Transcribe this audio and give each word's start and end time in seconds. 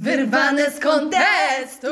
Wyrwane 0.00 0.70
z 0.70 0.80
kontestu. 0.80 1.88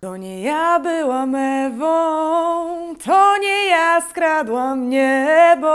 To 0.00 0.16
nie 0.16 0.42
ja 0.42 0.80
byłam 0.80 1.34
Ewą, 1.34 2.96
to 3.04 3.38
nie 3.38 3.66
ja 3.66 4.00
skradłam 4.00 4.88
niebo. 4.88 5.68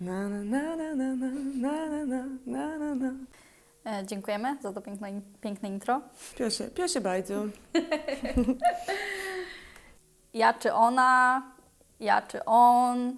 Na 0.00 0.28
na 0.28 0.44
na 0.44 0.76
na 0.76 0.94
na 0.94 1.14
na 1.16 1.86
na 1.86 2.04
na 2.06 2.24
na 2.46 2.78
na 2.78 2.94
na. 2.94 3.10
E, 3.84 4.06
dziękujemy 4.06 4.56
za 4.62 4.72
to 4.72 4.80
piękne, 4.80 5.08
piękne 5.40 5.68
intro. 5.68 6.00
Piosie, 6.38 6.64
piosie 6.64 7.00
bajdu. 7.00 7.34
Ja 10.34 10.54
czy 10.54 10.72
ona, 10.72 11.42
ja 12.00 12.22
czy 12.22 12.44
on, 12.44 13.16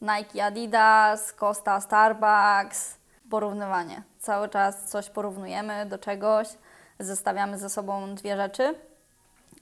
Nike 0.00 0.44
Adidas, 0.44 1.32
Costa 1.40 1.80
Starbucks, 1.80 2.98
porównywanie. 3.32 4.02
Cały 4.18 4.48
czas 4.48 4.84
coś 4.84 5.10
porównujemy 5.10 5.86
do 5.86 5.98
czegoś, 5.98 6.48
zestawiamy 6.98 7.58
ze 7.58 7.70
sobą 7.70 8.14
dwie 8.14 8.36
rzeczy 8.36 8.74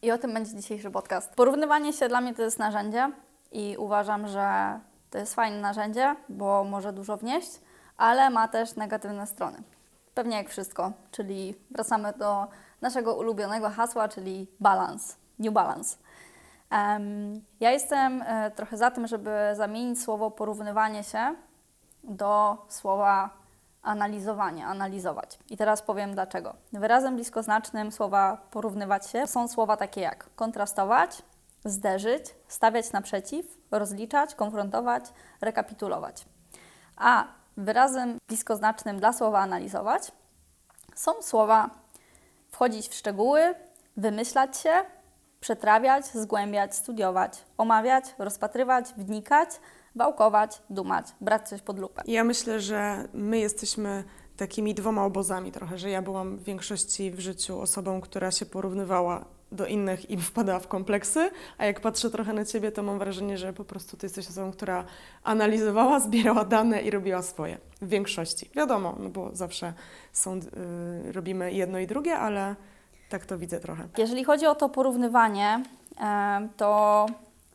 i 0.02 0.10
o 0.12 0.18
tym 0.18 0.34
będzie 0.34 0.56
dzisiejszy 0.56 0.90
podcast. 0.90 1.34
Porównywanie 1.34 1.92
się 1.92 2.08
dla 2.08 2.20
mnie 2.20 2.34
to 2.34 2.42
jest 2.42 2.58
narzędzie 2.58 3.12
i 3.52 3.76
uważam, 3.78 4.28
że 4.28 4.78
to 5.10 5.18
jest 5.18 5.34
fajne 5.34 5.60
narzędzie, 5.60 6.16
bo 6.28 6.64
może 6.64 6.92
dużo 6.92 7.16
wnieść, 7.16 7.50
ale 7.96 8.30
ma 8.30 8.48
też 8.48 8.76
negatywne 8.76 9.26
strony. 9.26 9.62
Pewnie 10.14 10.36
jak 10.36 10.48
wszystko, 10.48 10.92
czyli 11.10 11.54
wracamy 11.70 12.12
do 12.12 12.46
naszego 12.80 13.14
ulubionego 13.14 13.70
hasła, 13.70 14.08
czyli 14.08 14.46
balans, 14.60 15.16
new 15.38 15.52
balance. 15.52 15.96
Ja 17.60 17.70
jestem 17.70 18.22
e, 18.22 18.50
trochę 18.50 18.76
za 18.76 18.90
tym, 18.90 19.06
żeby 19.06 19.30
zamienić 19.54 20.02
słowo 20.02 20.30
porównywanie 20.30 21.04
się 21.04 21.34
do 22.04 22.56
słowa 22.68 23.39
analizowanie, 23.82 24.66
analizować. 24.66 25.38
I 25.50 25.56
teraz 25.56 25.82
powiem 25.82 26.14
dlaczego. 26.14 26.54
Wyrazem 26.72 27.14
bliskoznacznym 27.14 27.92
słowa 27.92 28.38
porównywać 28.50 29.10
się 29.10 29.26
są 29.26 29.48
słowa 29.48 29.76
takie 29.76 30.00
jak 30.00 30.34
kontrastować, 30.34 31.22
zderzyć, 31.64 32.24
stawiać 32.48 32.92
naprzeciw, 32.92 33.46
rozliczać, 33.70 34.34
konfrontować, 34.34 35.04
rekapitulować. 35.40 36.24
A 36.96 37.24
wyrazem 37.56 38.18
bliskoznacznym 38.28 38.98
dla 38.98 39.12
słowa 39.12 39.38
analizować 39.38 40.12
są 40.94 41.22
słowa 41.22 41.70
wchodzić 42.48 42.88
w 42.88 42.94
szczegóły, 42.94 43.54
wymyślać 43.96 44.58
się, 44.58 44.72
przetrawiać, 45.40 46.06
zgłębiać, 46.06 46.74
studiować, 46.76 47.44
omawiać, 47.58 48.04
rozpatrywać, 48.18 48.94
wnikać, 48.96 49.50
wałkować, 49.94 50.62
dumać, 50.70 51.06
brać 51.20 51.48
coś 51.48 51.62
pod 51.62 51.78
lupę. 51.78 52.02
Ja 52.06 52.24
myślę, 52.24 52.60
że 52.60 53.08
my 53.14 53.38
jesteśmy 53.38 54.04
takimi 54.36 54.74
dwoma 54.74 55.04
obozami 55.04 55.52
trochę, 55.52 55.78
że 55.78 55.90
ja 55.90 56.02
byłam 56.02 56.38
w 56.38 56.44
większości 56.44 57.10
w 57.10 57.20
życiu 57.20 57.60
osobą, 57.60 58.00
która 58.00 58.30
się 58.30 58.46
porównywała 58.46 59.24
do 59.52 59.66
innych 59.66 60.10
i 60.10 60.16
wpadała 60.16 60.58
w 60.58 60.68
kompleksy, 60.68 61.30
a 61.58 61.64
jak 61.64 61.80
patrzę 61.80 62.10
trochę 62.10 62.32
na 62.32 62.44
ciebie, 62.44 62.72
to 62.72 62.82
mam 62.82 62.98
wrażenie, 62.98 63.38
że 63.38 63.52
po 63.52 63.64
prostu 63.64 63.96
ty 63.96 64.06
jesteś 64.06 64.28
osobą, 64.28 64.52
która 64.52 64.84
analizowała, 65.24 66.00
zbierała 66.06 66.44
dane 66.44 66.82
i 66.82 66.90
robiła 66.90 67.22
swoje. 67.22 67.58
W 67.82 67.88
większości. 67.88 68.50
Wiadomo, 68.54 68.96
no 68.98 69.08
bo 69.08 69.30
zawsze 69.32 69.72
są, 70.12 70.36
y, 70.36 71.12
robimy 71.12 71.52
jedno 71.52 71.78
i 71.78 71.86
drugie, 71.86 72.18
ale 72.18 72.56
tak 73.08 73.26
to 73.26 73.38
widzę 73.38 73.60
trochę. 73.60 73.88
Jeżeli 73.98 74.24
chodzi 74.24 74.46
o 74.46 74.54
to 74.54 74.68
porównywanie, 74.68 75.64
e, 76.00 76.48
to, 76.56 77.06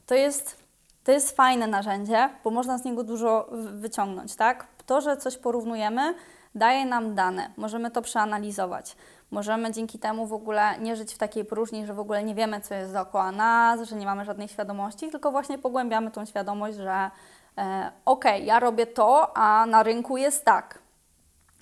to, 0.05 0.15
jest, 0.15 0.64
to 1.05 1.11
jest 1.11 1.35
fajne 1.35 1.67
narzędzie, 1.67 2.29
bo 2.43 2.51
można 2.51 2.77
z 2.77 2.85
niego 2.85 3.03
dużo 3.03 3.47
wyciągnąć, 3.51 4.35
tak? 4.35 4.67
To, 4.85 5.01
że 5.01 5.17
coś 5.17 5.37
porównujemy, 5.37 6.13
daje 6.55 6.85
nam 6.85 7.15
dane, 7.15 7.49
możemy 7.57 7.91
to 7.91 8.01
przeanalizować. 8.01 8.95
Możemy 9.31 9.71
dzięki 9.71 9.99
temu 9.99 10.27
w 10.27 10.33
ogóle 10.33 10.79
nie 10.79 10.95
żyć 10.95 11.13
w 11.13 11.17
takiej 11.17 11.45
próżni, 11.45 11.85
że 11.85 11.93
w 11.93 11.99
ogóle 11.99 12.23
nie 12.23 12.35
wiemy, 12.35 12.61
co 12.61 12.73
jest 12.73 12.93
dookoła 12.93 13.31
nas, 13.31 13.81
że 13.81 13.95
nie 13.95 14.05
mamy 14.05 14.25
żadnej 14.25 14.47
świadomości, 14.47 15.11
tylko 15.11 15.31
właśnie 15.31 15.57
pogłębiamy 15.57 16.11
tą 16.11 16.25
świadomość, 16.25 16.77
że 16.77 17.11
e, 17.57 17.91
okej, 18.05 18.45
ja 18.45 18.59
robię 18.59 18.87
to, 18.87 19.37
a 19.37 19.65
na 19.65 19.83
rynku 19.83 20.17
jest 20.17 20.45
tak. 20.45 20.79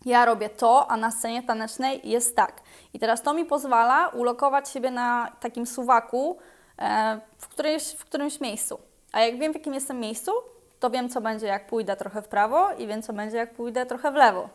Ja 0.06 0.26
robię 0.26 0.50
to, 0.50 0.92
a 0.92 0.98
na 0.98 1.12
scenie 1.12 1.44
tanecznej 1.44 2.10
jest 2.10 2.36
tak. 2.36 2.62
I 2.94 3.00
teraz 3.00 3.22
to 3.22 3.34
mi 3.34 3.46
pozwala 3.46 4.08
ulokować 4.08 4.70
siebie 4.70 4.92
na 4.92 5.32
takim 5.40 5.66
suwaku 5.66 6.38
e, 6.80 7.20
w, 7.38 7.48
którymś, 7.48 7.84
w 7.84 8.06
którymś 8.06 8.40
miejscu. 8.40 8.93
A 9.14 9.22
jak 9.22 9.40
wiem, 9.40 9.52
w 9.52 9.56
jakim 9.56 9.74
jestem 9.74 10.00
miejscu, 10.00 10.32
to 10.80 10.90
wiem, 10.90 11.10
co 11.10 11.22
będzie, 11.22 11.48
jak 11.48 11.68
pójdę 11.68 11.96
trochę 11.96 12.22
w 12.22 12.28
prawo 12.28 12.74
i 12.74 12.88
wiem, 12.88 13.02
co 13.02 13.14
będzie, 13.14 13.38
jak 13.38 13.54
pójdę 13.54 13.86
trochę 13.86 14.12
w 14.12 14.16
lewo. 14.16 14.50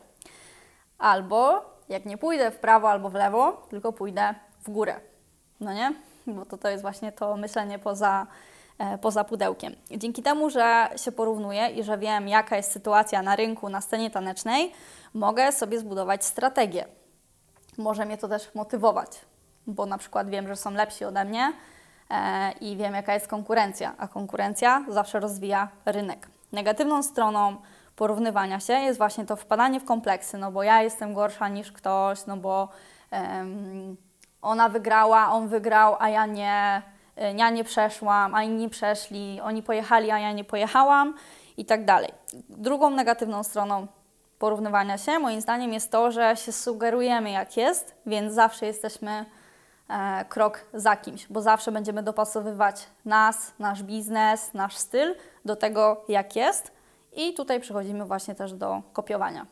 Albo 0.97 1.65
jak 1.89 2.05
nie 2.05 2.17
pójdę 2.17 2.51
w 2.51 2.59
prawo 2.59 2.89
albo 2.89 3.09
w 3.09 3.13
lewo, 3.13 3.51
tylko 3.69 3.93
pójdę 3.93 4.35
w 4.61 4.69
górę. 4.69 4.95
No 5.59 5.73
nie? 5.73 5.93
Bo 6.27 6.45
to, 6.45 6.57
to 6.57 6.69
jest 6.69 6.81
właśnie 6.81 7.11
to 7.11 7.37
myślenie 7.37 7.79
poza, 7.79 8.27
e, 8.77 8.97
poza 8.97 9.23
pudełkiem. 9.23 9.75
Dzięki 9.91 10.23
temu, 10.23 10.49
że 10.49 10.89
się 10.95 11.11
porównuję 11.11 11.67
i 11.67 11.83
że 11.83 11.97
wiem, 11.97 12.27
jaka 12.27 12.57
jest 12.57 12.71
sytuacja 12.71 13.21
na 13.21 13.35
rynku, 13.35 13.69
na 13.69 13.81
scenie 13.81 14.11
tanecznej, 14.11 14.71
mogę 15.13 15.51
sobie 15.51 15.79
zbudować 15.79 16.25
strategię. 16.25 16.85
Może 17.77 18.05
mnie 18.05 18.17
to 18.17 18.27
też 18.27 18.55
motywować, 18.55 19.11
bo 19.67 19.85
na 19.85 19.97
przykład 19.97 20.29
wiem, 20.29 20.47
że 20.47 20.55
są 20.55 20.71
lepsi 20.71 21.05
ode 21.05 21.25
mnie 21.25 21.53
i 22.61 22.77
wiem, 22.77 22.93
jaka 22.93 23.13
jest 23.13 23.27
konkurencja, 23.27 23.93
a 23.97 24.07
konkurencja 24.07 24.85
zawsze 24.87 25.19
rozwija 25.19 25.67
rynek. 25.85 26.27
Negatywną 26.51 27.03
stroną 27.03 27.55
porównywania 27.95 28.59
się 28.59 28.73
jest 28.73 28.97
właśnie 28.97 29.25
to 29.25 29.35
wpadanie 29.35 29.79
w 29.79 29.85
kompleksy, 29.85 30.37
no 30.37 30.51
bo 30.51 30.63
ja 30.63 30.81
jestem 30.81 31.13
gorsza 31.13 31.47
niż 31.47 31.71
ktoś, 31.71 32.25
no 32.25 32.37
bo 32.37 32.69
em, 33.11 33.97
ona 34.41 34.69
wygrała, 34.69 35.31
on 35.31 35.47
wygrał, 35.47 35.95
a 35.99 36.09
ja 36.09 36.25
nie, 36.25 36.81
ja 37.35 37.49
nie 37.49 37.63
przeszłam, 37.63 38.35
a 38.35 38.43
inni 38.43 38.69
przeszli, 38.69 39.41
oni 39.43 39.63
pojechali, 39.63 40.11
a 40.11 40.19
ja 40.19 40.31
nie 40.31 40.43
pojechałam 40.43 41.13
i 41.57 41.65
tak 41.65 41.85
dalej. 41.85 42.09
Drugą 42.49 42.89
negatywną 42.89 43.43
stroną 43.43 43.87
porównywania 44.39 44.97
się, 44.97 45.19
moim 45.19 45.41
zdaniem, 45.41 45.73
jest 45.73 45.91
to, 45.91 46.11
że 46.11 46.35
się 46.35 46.51
sugerujemy, 46.51 47.31
jak 47.31 47.57
jest, 47.57 47.95
więc 48.05 48.33
zawsze 48.33 48.65
jesteśmy 48.65 49.25
krok 50.29 50.65
za 50.73 50.95
kimś, 50.95 51.27
bo 51.27 51.41
zawsze 51.41 51.71
będziemy 51.71 52.03
dopasowywać 52.03 52.87
nas, 53.05 53.53
nasz 53.59 53.83
biznes, 53.83 54.53
nasz 54.53 54.77
styl 54.77 55.15
do 55.45 55.55
tego, 55.55 56.05
jak 56.07 56.35
jest. 56.35 56.71
I 57.13 57.33
tutaj 57.33 57.59
przechodzimy 57.59 58.05
właśnie 58.05 58.35
też 58.35 58.53
do 58.53 58.81
kopiowania. 58.93 59.45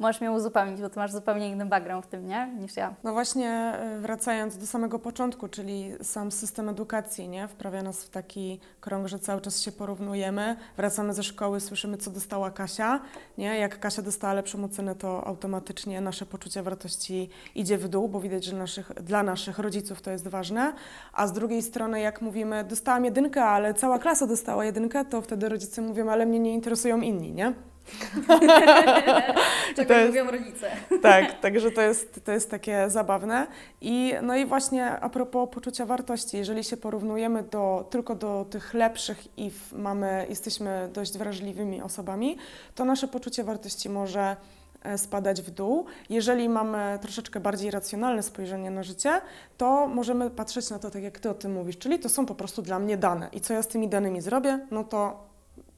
Możesz 0.00 0.20
mnie 0.20 0.32
uzupełnić, 0.32 0.80
bo 0.80 0.90
ty 0.90 0.98
masz 0.98 1.12
zupełnie 1.12 1.48
inny 1.48 1.66
background 1.66 2.06
w 2.06 2.08
tym, 2.08 2.28
nie? 2.28 2.54
Niż 2.58 2.76
ja. 2.76 2.94
No 3.04 3.12
właśnie 3.12 3.74
y, 3.96 4.00
wracając 4.00 4.56
do 4.56 4.66
samego 4.66 4.98
początku, 4.98 5.48
czyli 5.48 5.92
sam 6.02 6.32
system 6.32 6.68
edukacji, 6.68 7.28
nie? 7.28 7.48
Wprawia 7.48 7.82
nas 7.82 8.04
w 8.04 8.10
taki 8.10 8.60
krąg, 8.80 9.08
że 9.08 9.18
cały 9.18 9.40
czas 9.40 9.60
się 9.60 9.72
porównujemy, 9.72 10.56
wracamy 10.76 11.14
ze 11.14 11.22
szkoły, 11.22 11.60
słyszymy, 11.60 11.96
co 11.96 12.10
dostała 12.10 12.50
Kasia, 12.50 13.00
nie? 13.38 13.58
Jak 13.58 13.80
Kasia 13.80 14.02
dostała 14.02 14.34
lepszą 14.34 14.64
ocenę, 14.64 14.94
to 14.94 15.26
automatycznie 15.26 16.00
nasze 16.00 16.26
poczucie 16.26 16.62
wartości 16.62 17.30
idzie 17.54 17.78
w 17.78 17.88
dół, 17.88 18.08
bo 18.08 18.20
widać, 18.20 18.44
że 18.44 18.56
naszych, 18.56 18.92
dla 18.94 19.22
naszych 19.22 19.58
rodziców 19.58 20.02
to 20.02 20.10
jest 20.10 20.28
ważne, 20.28 20.72
a 21.12 21.26
z 21.26 21.32
drugiej 21.32 21.62
strony, 21.62 22.00
jak 22.00 22.22
mówimy, 22.22 22.64
dostałam 22.64 23.04
jedynkę, 23.04 23.44
ale 23.44 23.74
cała 23.74 23.98
klasa 23.98 24.26
dostała 24.26 24.64
jedynkę, 24.64 25.04
to 25.04 25.22
wtedy 25.22 25.48
rodzice 25.48 25.82
mówią, 25.82 26.10
ale 26.10 26.26
mnie 26.26 26.38
nie 26.38 26.54
interesują 26.54 27.00
inni, 27.00 27.32
nie? 27.32 27.69
Tak 29.76 29.88
To 29.88 29.94
mówią 30.06 30.30
rodzice. 30.30 30.70
Tak, 31.02 31.40
także 31.40 31.70
to 31.70 31.80
jest, 31.80 32.24
to 32.24 32.32
jest 32.32 32.50
takie 32.50 32.90
zabawne. 32.90 33.46
I, 33.80 34.14
no 34.22 34.36
i 34.36 34.46
właśnie 34.46 34.90
a 34.90 35.08
propos 35.08 35.48
poczucia 35.52 35.86
wartości, 35.86 36.36
jeżeli 36.36 36.64
się 36.64 36.76
porównujemy 36.76 37.42
do, 37.42 37.88
tylko 37.90 38.14
do 38.14 38.46
tych 38.50 38.74
lepszych 38.74 39.38
i 39.38 39.50
mamy, 39.72 40.26
jesteśmy 40.28 40.88
dość 40.92 41.18
wrażliwymi 41.18 41.82
osobami, 41.82 42.36
to 42.74 42.84
nasze 42.84 43.08
poczucie 43.08 43.44
wartości 43.44 43.88
może 43.88 44.36
e, 44.82 44.98
spadać 44.98 45.42
w 45.42 45.50
dół. 45.50 45.84
Jeżeli 46.10 46.48
mamy 46.48 46.98
troszeczkę 47.02 47.40
bardziej 47.40 47.70
racjonalne 47.70 48.22
spojrzenie 48.22 48.70
na 48.70 48.82
życie, 48.82 49.20
to 49.56 49.86
możemy 49.86 50.30
patrzeć 50.30 50.70
na 50.70 50.78
to 50.78 50.90
tak, 50.90 51.02
jak 51.02 51.18
ty 51.18 51.30
o 51.30 51.34
tym 51.34 51.52
mówisz, 51.52 51.78
czyli 51.78 51.98
to 51.98 52.08
są 52.08 52.26
po 52.26 52.34
prostu 52.34 52.62
dla 52.62 52.78
mnie 52.78 52.96
dane. 52.96 53.28
I 53.32 53.40
co 53.40 53.54
ja 53.54 53.62
z 53.62 53.68
tymi 53.68 53.88
danymi 53.88 54.20
zrobię, 54.20 54.58
no 54.70 54.84
to 54.84 55.29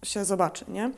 się 0.04 0.24
zobaczy, 0.24 0.64
nie? 0.68 0.90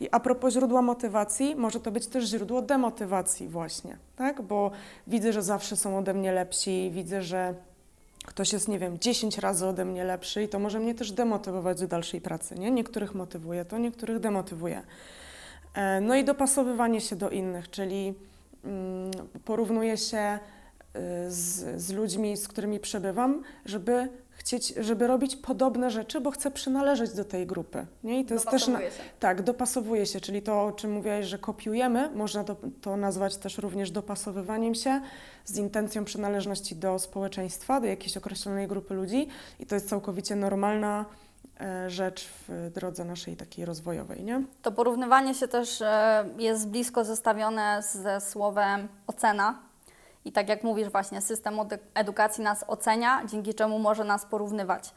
I 0.00 0.08
a 0.10 0.20
propos 0.20 0.54
źródła 0.54 0.82
motywacji, 0.82 1.56
może 1.56 1.80
to 1.80 1.90
być 1.90 2.06
też 2.06 2.24
źródło 2.24 2.62
demotywacji 2.62 3.48
właśnie, 3.48 3.96
tak? 4.16 4.42
Bo 4.42 4.70
widzę, 5.06 5.32
że 5.32 5.42
zawsze 5.42 5.76
są 5.76 5.98
ode 5.98 6.14
mnie 6.14 6.32
lepsi, 6.32 6.90
widzę, 6.94 7.22
że 7.22 7.54
ktoś 8.26 8.52
jest, 8.52 8.68
nie 8.68 8.78
wiem, 8.78 8.98
10 8.98 9.38
razy 9.38 9.66
ode 9.66 9.84
mnie 9.84 10.04
lepszy 10.04 10.42
i 10.42 10.48
to 10.48 10.58
może 10.58 10.80
mnie 10.80 10.94
też 10.94 11.12
demotywować 11.12 11.80
do 11.80 11.86
dalszej 11.86 12.20
pracy, 12.20 12.54
nie? 12.54 12.70
Niektórych 12.70 13.14
motywuje 13.14 13.64
to, 13.64 13.78
niektórych 13.78 14.18
demotywuje. 14.18 14.82
E, 15.74 16.00
No 16.00 16.14
i 16.14 16.24
dopasowywanie 16.24 17.00
się 17.00 17.16
do 17.16 17.30
innych, 17.30 17.70
czyli 17.70 18.14
mm, 18.64 19.10
porównuję 19.44 19.96
się 19.96 20.38
y, 20.96 21.30
z, 21.30 21.80
z 21.82 21.92
ludźmi, 21.92 22.36
z 22.36 22.48
którymi 22.48 22.80
przebywam, 22.80 23.42
żeby 23.64 24.08
chcieć, 24.40 24.74
żeby 24.76 25.06
robić 25.06 25.36
podobne 25.36 25.90
rzeczy, 25.90 26.20
bo 26.20 26.30
chcę 26.30 26.50
przynależeć 26.50 27.12
do 27.12 27.24
tej 27.24 27.46
grupy. 27.46 27.86
Nie? 28.04 28.20
I 28.20 28.24
to 28.24 28.34
jest 28.34 28.50
też 28.50 28.68
na, 28.68 28.78
tak, 29.20 29.42
dopasowuje 29.42 30.06
się, 30.06 30.20
czyli 30.20 30.42
to, 30.42 30.64
o 30.64 30.72
czym 30.72 30.92
mówiłaś, 30.92 31.26
że 31.26 31.38
kopiujemy, 31.38 32.10
można 32.14 32.44
to, 32.44 32.56
to 32.80 32.96
nazwać 32.96 33.36
też 33.36 33.58
również 33.58 33.90
dopasowywaniem 33.90 34.74
się 34.74 35.00
z 35.44 35.56
intencją 35.56 36.04
przynależności 36.04 36.76
do 36.76 36.98
społeczeństwa, 36.98 37.80
do 37.80 37.86
jakiejś 37.86 38.16
określonej 38.16 38.68
grupy 38.68 38.94
ludzi 38.94 39.28
i 39.58 39.66
to 39.66 39.74
jest 39.74 39.88
całkowicie 39.88 40.36
normalna 40.36 41.04
e, 41.60 41.90
rzecz 41.90 42.28
w 42.48 42.70
drodze 42.74 43.04
naszej 43.04 43.36
takiej 43.36 43.64
rozwojowej, 43.64 44.24
nie? 44.24 44.42
To 44.62 44.72
porównywanie 44.72 45.34
się 45.34 45.48
też 45.48 45.82
e, 45.82 46.24
jest 46.38 46.68
blisko 46.68 47.04
zestawione 47.04 47.82
ze 47.82 48.20
słowem 48.20 48.88
ocena. 49.06 49.69
I 50.24 50.32
tak 50.32 50.48
jak 50.48 50.64
mówisz, 50.64 50.88
właśnie 50.88 51.20
system 51.20 51.58
edukacji 51.94 52.44
nas 52.44 52.64
ocenia, 52.68 53.22
dzięki 53.26 53.54
czemu 53.54 53.78
może 53.78 54.04
nas 54.04 54.26
porównywać. 54.26 54.94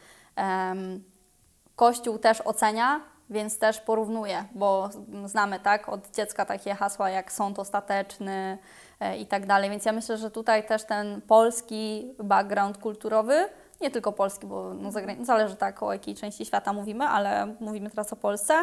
Kościół 1.76 2.20
też 2.20 2.42
ocenia, 2.42 3.02
więc 3.30 3.60
też 3.60 3.80
porównuje, 3.80 4.46
bo 4.52 4.90
znamy 5.26 5.60
tak 5.60 5.90
od 5.90 6.12
dziecka 6.12 6.46
takie 6.46 6.76
hasła 6.76 7.10
jak 7.10 7.32
sąd 7.32 7.60
ostateczny 7.60 8.58
e, 9.00 9.18
i 9.18 9.26
tak 9.26 9.46
dalej. 9.46 9.70
Więc 9.70 9.86
ja 9.86 9.92
myślę, 9.92 10.18
że 10.18 10.32
tutaj 10.32 10.68
też 10.68 10.84
ten 10.84 11.22
polski 11.22 12.14
background 12.24 12.78
kulturowy, 12.78 13.50
nie 13.82 13.92
tylko 13.92 14.12
polski, 14.12 14.48
bo 14.48 14.74
no, 14.74 14.90
zagra- 14.90 15.26
zależy 15.26 15.56
tak 15.56 15.84
o 15.84 15.94
jakiej 15.94 16.16
części 16.16 16.46
świata 16.46 16.74
mówimy, 16.74 17.06
ale 17.06 17.56
mówimy 17.60 17.90
teraz 17.90 18.14
o 18.14 18.16
Polsce, 18.16 18.54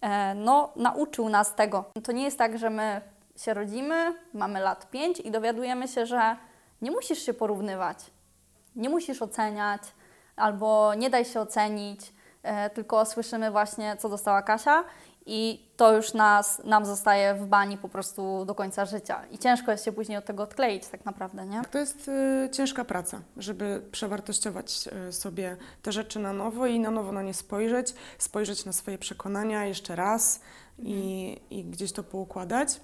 e, 0.00 0.34
no 0.34 0.72
nauczył 0.76 1.28
nas 1.28 1.54
tego. 1.54 1.84
To 2.04 2.12
nie 2.12 2.24
jest 2.24 2.38
tak, 2.38 2.58
że 2.58 2.70
my 2.70 3.00
się 3.36 3.54
rodzimy, 3.54 4.14
mamy 4.34 4.60
lat 4.60 4.90
5 4.90 5.20
i 5.20 5.30
dowiadujemy 5.30 5.88
się, 5.88 6.06
że 6.06 6.36
nie 6.82 6.90
musisz 6.90 7.18
się 7.18 7.34
porównywać, 7.34 7.98
nie 8.76 8.88
musisz 8.88 9.22
oceniać 9.22 9.82
albo 10.36 10.94
nie 10.94 11.10
daj 11.10 11.24
się 11.24 11.40
ocenić, 11.40 12.12
e, 12.42 12.70
tylko 12.70 13.06
słyszymy 13.06 13.50
właśnie, 13.50 13.96
co 13.96 14.08
dostała 14.08 14.42
Kasia 14.42 14.84
i 15.26 15.68
to 15.76 15.96
już 15.96 16.14
nas, 16.14 16.62
nam 16.64 16.86
zostaje 16.86 17.34
w 17.34 17.46
bani 17.46 17.78
po 17.78 17.88
prostu 17.88 18.44
do 18.44 18.54
końca 18.54 18.84
życia. 18.84 19.26
I 19.30 19.38
ciężko 19.38 19.70
jest 19.70 19.84
się 19.84 19.92
później 19.92 20.18
od 20.18 20.24
tego 20.24 20.42
odkleić 20.42 20.86
tak 20.86 21.04
naprawdę, 21.04 21.46
nie? 21.46 21.62
To 21.70 21.78
jest 21.78 22.08
y, 22.08 22.48
ciężka 22.52 22.84
praca, 22.84 23.20
żeby 23.36 23.82
przewartościować 23.92 24.88
y, 25.08 25.12
sobie 25.12 25.56
te 25.82 25.92
rzeczy 25.92 26.18
na 26.18 26.32
nowo 26.32 26.66
i 26.66 26.80
na 26.80 26.90
nowo 26.90 27.12
na 27.12 27.22
nie 27.22 27.34
spojrzeć, 27.34 27.94
spojrzeć 28.18 28.64
na 28.64 28.72
swoje 28.72 28.98
przekonania 28.98 29.64
jeszcze 29.64 29.96
raz 29.96 30.40
i, 30.78 31.40
i 31.50 31.64
gdzieś 31.64 31.92
to 31.92 32.02
poukładać. 32.02 32.80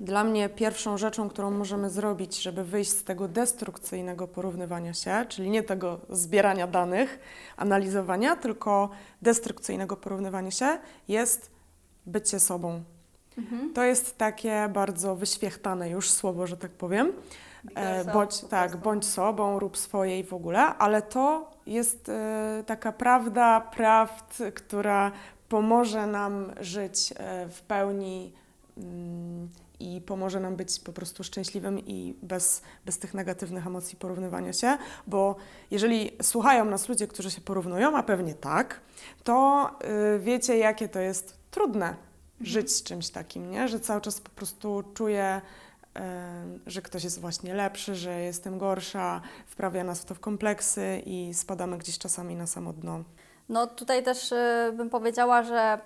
Dla 0.00 0.24
mnie 0.24 0.48
pierwszą 0.48 0.98
rzeczą, 0.98 1.28
którą 1.28 1.50
możemy 1.50 1.90
zrobić, 1.90 2.42
żeby 2.42 2.64
wyjść 2.64 2.90
z 2.90 3.04
tego 3.04 3.28
destrukcyjnego 3.28 4.28
porównywania 4.28 4.94
się, 4.94 5.26
czyli 5.28 5.50
nie 5.50 5.62
tego 5.62 6.00
zbierania 6.10 6.66
danych, 6.66 7.18
analizowania, 7.56 8.36
tylko 8.36 8.90
destrukcyjnego 9.22 9.96
porównywania 9.96 10.50
się, 10.50 10.78
jest 11.08 11.50
bycie 12.06 12.40
sobą. 12.40 12.82
To 13.74 13.84
jest 13.84 14.18
takie 14.18 14.68
bardzo 14.72 15.16
wyświechtane 15.16 15.90
już 15.90 16.10
słowo, 16.10 16.46
że 16.46 16.56
tak 16.56 16.70
powiem. 16.70 17.12
Be 17.64 17.80
E, 17.80 17.96
yourself 17.96 18.14
bądź, 18.14 18.40
tak, 18.40 18.76
bądź 18.76 19.06
sobą, 19.06 19.58
rób 19.58 19.78
swoje 19.78 20.20
i 20.20 20.24
w 20.24 20.32
ogóle, 20.32 20.60
ale 20.60 21.02
to 21.02 21.50
jest 21.66 22.08
e, 22.08 22.64
taka 22.66 22.92
prawda 22.92 23.60
prawd, 23.60 24.42
która 24.54 25.12
pomoże 25.48 26.06
nam 26.06 26.52
żyć 26.60 27.12
e, 27.16 27.48
w 27.48 27.62
pełni 27.62 28.32
mm, 28.76 29.48
i 29.80 30.00
pomoże 30.00 30.40
nam 30.40 30.56
być 30.56 30.80
po 30.80 30.92
prostu 30.92 31.24
szczęśliwym 31.24 31.78
i 31.78 32.14
bez, 32.22 32.62
bez 32.86 32.98
tych 32.98 33.14
negatywnych 33.14 33.66
emocji 33.66 33.96
porównywania 33.98 34.52
się, 34.52 34.78
bo 35.06 35.36
jeżeli 35.70 36.10
słuchają 36.22 36.64
nas 36.64 36.88
ludzie, 36.88 37.06
którzy 37.06 37.30
się 37.30 37.40
porównują, 37.40 37.96
a 37.96 38.02
pewnie 38.02 38.34
tak, 38.34 38.80
to 39.24 39.70
y, 40.14 40.18
wiecie, 40.18 40.58
jakie 40.58 40.88
to 40.88 41.00
jest 41.00 41.38
trudne 41.50 41.96
żyć 42.40 42.72
z 42.72 42.82
czymś 42.82 43.10
takim, 43.10 43.50
nie? 43.50 43.68
że 43.68 43.80
cały 43.80 44.00
czas 44.00 44.20
po 44.20 44.30
prostu 44.30 44.84
czuję, 44.94 45.40
y, 45.96 46.00
że 46.66 46.82
ktoś 46.82 47.04
jest 47.04 47.20
właśnie 47.20 47.54
lepszy, 47.54 47.94
że 47.94 48.20
jestem 48.20 48.58
gorsza, 48.58 49.20
wprawia 49.46 49.84
nas 49.84 50.00
w 50.00 50.04
to 50.04 50.14
w 50.14 50.20
kompleksy 50.20 51.02
i 51.06 51.34
spadamy 51.34 51.78
gdzieś 51.78 51.98
czasami 51.98 52.36
na 52.36 52.46
samo 52.46 52.72
dno. 52.72 53.04
No 53.48 53.66
tutaj 53.66 54.02
też 54.02 54.32
y, 54.32 54.72
bym 54.76 54.90
powiedziała, 54.90 55.42
że 55.42 55.80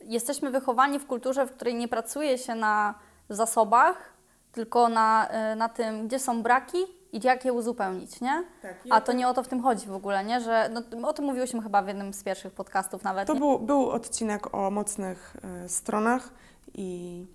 jesteśmy 0.00 0.50
wychowani 0.50 0.98
w 0.98 1.06
kulturze, 1.06 1.46
w 1.46 1.52
której 1.52 1.74
nie 1.74 1.88
pracuje 1.88 2.38
się 2.38 2.54
na 2.54 2.94
zasobach, 3.28 4.16
tylko 4.52 4.88
na, 4.88 5.28
y, 5.52 5.56
na 5.56 5.68
tym, 5.68 6.08
gdzie 6.08 6.18
są 6.18 6.42
braki 6.42 6.78
i 7.12 7.20
jak 7.22 7.44
je 7.44 7.52
uzupełnić, 7.52 8.20
nie? 8.20 8.44
A 8.90 9.00
to 9.00 9.12
nie 9.12 9.28
o 9.28 9.34
to 9.34 9.42
w 9.42 9.48
tym 9.48 9.62
chodzi 9.62 9.86
w 9.86 9.94
ogóle, 9.94 10.24
nie? 10.24 10.40
Że, 10.40 10.70
no, 10.72 11.08
o 11.08 11.12
tym 11.12 11.24
mówiłyśmy 11.24 11.62
chyba 11.62 11.82
w 11.82 11.88
jednym 11.88 12.14
z 12.14 12.22
pierwszych 12.22 12.52
podcastów 12.52 13.02
nawet. 13.02 13.26
To 13.26 13.34
nie? 13.34 13.40
był, 13.40 13.58
był 13.58 13.90
odcinek 13.90 14.54
o 14.54 14.70
mocnych 14.70 15.36
y, 15.64 15.68
stronach 15.68 16.30
i, 16.74 17.26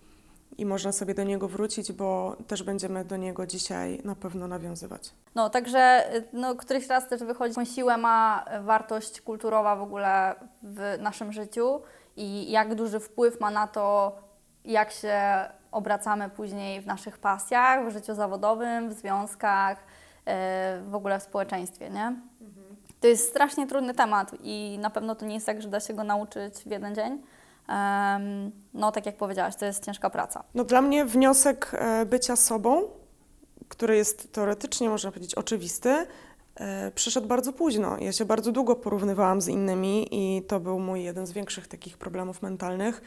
i 0.57 0.65
można 0.65 0.91
sobie 0.91 1.13
do 1.13 1.23
niego 1.23 1.47
wrócić, 1.47 1.91
bo 1.91 2.35
też 2.47 2.63
będziemy 2.63 3.05
do 3.05 3.17
niego 3.17 3.45
dzisiaj 3.45 4.01
na 4.03 4.15
pewno 4.15 4.47
nawiązywać. 4.47 5.13
No, 5.35 5.49
także 5.49 6.13
y, 6.15 6.23
no, 6.33 6.55
któryś 6.55 6.87
raz 6.87 7.07
też 7.07 7.23
wychodzi, 7.23 7.53
jaką 7.57 7.65
siłę 7.65 7.97
ma 7.97 8.45
wartość 8.61 9.21
kulturowa 9.21 9.75
w 9.75 9.81
ogóle 9.81 10.35
w 10.63 10.97
naszym 10.99 11.31
życiu 11.31 11.81
i 12.15 12.51
jak 12.51 12.75
duży 12.75 12.99
wpływ 12.99 13.39
ma 13.39 13.51
na 13.51 13.67
to, 13.67 14.15
jak 14.65 14.91
się 14.91 15.19
obracamy 15.71 16.29
później 16.29 16.81
w 16.81 16.85
naszych 16.85 17.17
pasjach, 17.17 17.87
w 17.87 17.91
życiu 17.91 18.15
zawodowym, 18.15 18.89
w 18.89 18.93
związkach, 18.93 19.77
y, 19.77 20.31
w 20.83 20.95
ogóle 20.95 21.19
w 21.19 21.23
społeczeństwie, 21.23 21.89
nie? 21.89 22.15
To 22.99 23.07
jest 23.07 23.29
strasznie 23.29 23.67
trudny 23.67 23.93
temat 23.93 24.31
i 24.43 24.77
na 24.81 24.89
pewno 24.89 25.15
to 25.15 25.25
nie 25.25 25.33
jest 25.33 25.45
tak, 25.45 25.61
że 25.61 25.69
da 25.69 25.79
się 25.79 25.93
go 25.93 26.03
nauczyć 26.03 26.55
w 26.55 26.71
jeden 26.71 26.95
dzień. 26.95 27.21
No, 28.73 28.91
tak 28.91 29.05
jak 29.05 29.17
powiedziałaś, 29.17 29.55
to 29.55 29.65
jest 29.65 29.85
ciężka 29.85 30.09
praca. 30.09 30.43
No 30.53 30.63
dla 30.63 30.81
mnie 30.81 31.05
wniosek 31.05 31.71
e, 31.73 32.05
bycia 32.05 32.35
sobą, 32.35 32.83
który 33.67 33.95
jest 33.95 34.33
teoretycznie, 34.33 34.89
można 34.89 35.11
powiedzieć, 35.11 35.35
oczywisty, 35.35 36.07
e, 36.55 36.91
przyszedł 36.91 37.27
bardzo 37.27 37.53
późno. 37.53 37.97
Ja 37.99 38.11
się 38.11 38.25
bardzo 38.25 38.51
długo 38.51 38.75
porównywałam 38.75 39.41
z 39.41 39.47
innymi 39.47 40.07
i 40.11 40.41
to 40.41 40.59
był 40.59 40.79
mój 40.79 41.03
jeden 41.03 41.27
z 41.27 41.31
większych 41.31 41.67
takich 41.67 41.97
problemów 41.97 42.41
mentalnych. 42.41 43.01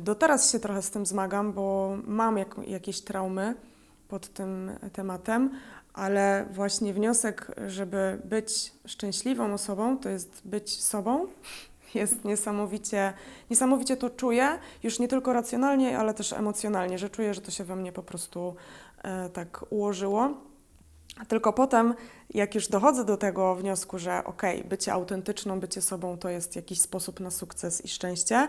Do 0.00 0.14
teraz 0.14 0.52
się 0.52 0.60
trochę 0.60 0.82
z 0.82 0.90
tym 0.90 1.06
zmagam, 1.06 1.52
bo 1.52 1.96
mam 2.06 2.38
jak, 2.38 2.56
jakieś 2.66 3.00
traumy 3.00 3.54
pod 4.08 4.28
tym 4.28 4.70
tematem, 4.92 5.50
ale 5.94 6.46
właśnie 6.50 6.94
wniosek, 6.94 7.54
żeby 7.66 8.20
być 8.24 8.72
szczęśliwą 8.86 9.54
osobą, 9.54 9.98
to 9.98 10.08
jest 10.08 10.40
być 10.44 10.82
sobą. 10.82 11.26
Jest 11.94 12.24
niesamowicie, 12.24 13.12
niesamowicie 13.50 13.96
to 13.96 14.10
czuję, 14.10 14.58
już 14.82 14.98
nie 14.98 15.08
tylko 15.08 15.32
racjonalnie, 15.32 15.98
ale 15.98 16.14
też 16.14 16.32
emocjonalnie, 16.32 16.98
że 16.98 17.10
czuję, 17.10 17.34
że 17.34 17.40
to 17.40 17.50
się 17.50 17.64
we 17.64 17.76
mnie 17.76 17.92
po 17.92 18.02
prostu 18.02 18.54
e, 19.02 19.28
tak 19.28 19.64
ułożyło. 19.70 20.49
Tylko 21.28 21.52
potem, 21.52 21.94
jak 22.30 22.54
już 22.54 22.68
dochodzę 22.68 23.04
do 23.04 23.16
tego 23.16 23.54
wniosku, 23.54 23.98
że 23.98 24.24
okej, 24.24 24.64
bycie 24.64 24.92
autentyczną, 24.92 25.60
bycie 25.60 25.82
sobą 25.82 26.18
to 26.18 26.28
jest 26.28 26.56
jakiś 26.56 26.80
sposób 26.80 27.20
na 27.20 27.30
sukces 27.30 27.84
i 27.84 27.88
szczęście, 27.88 28.48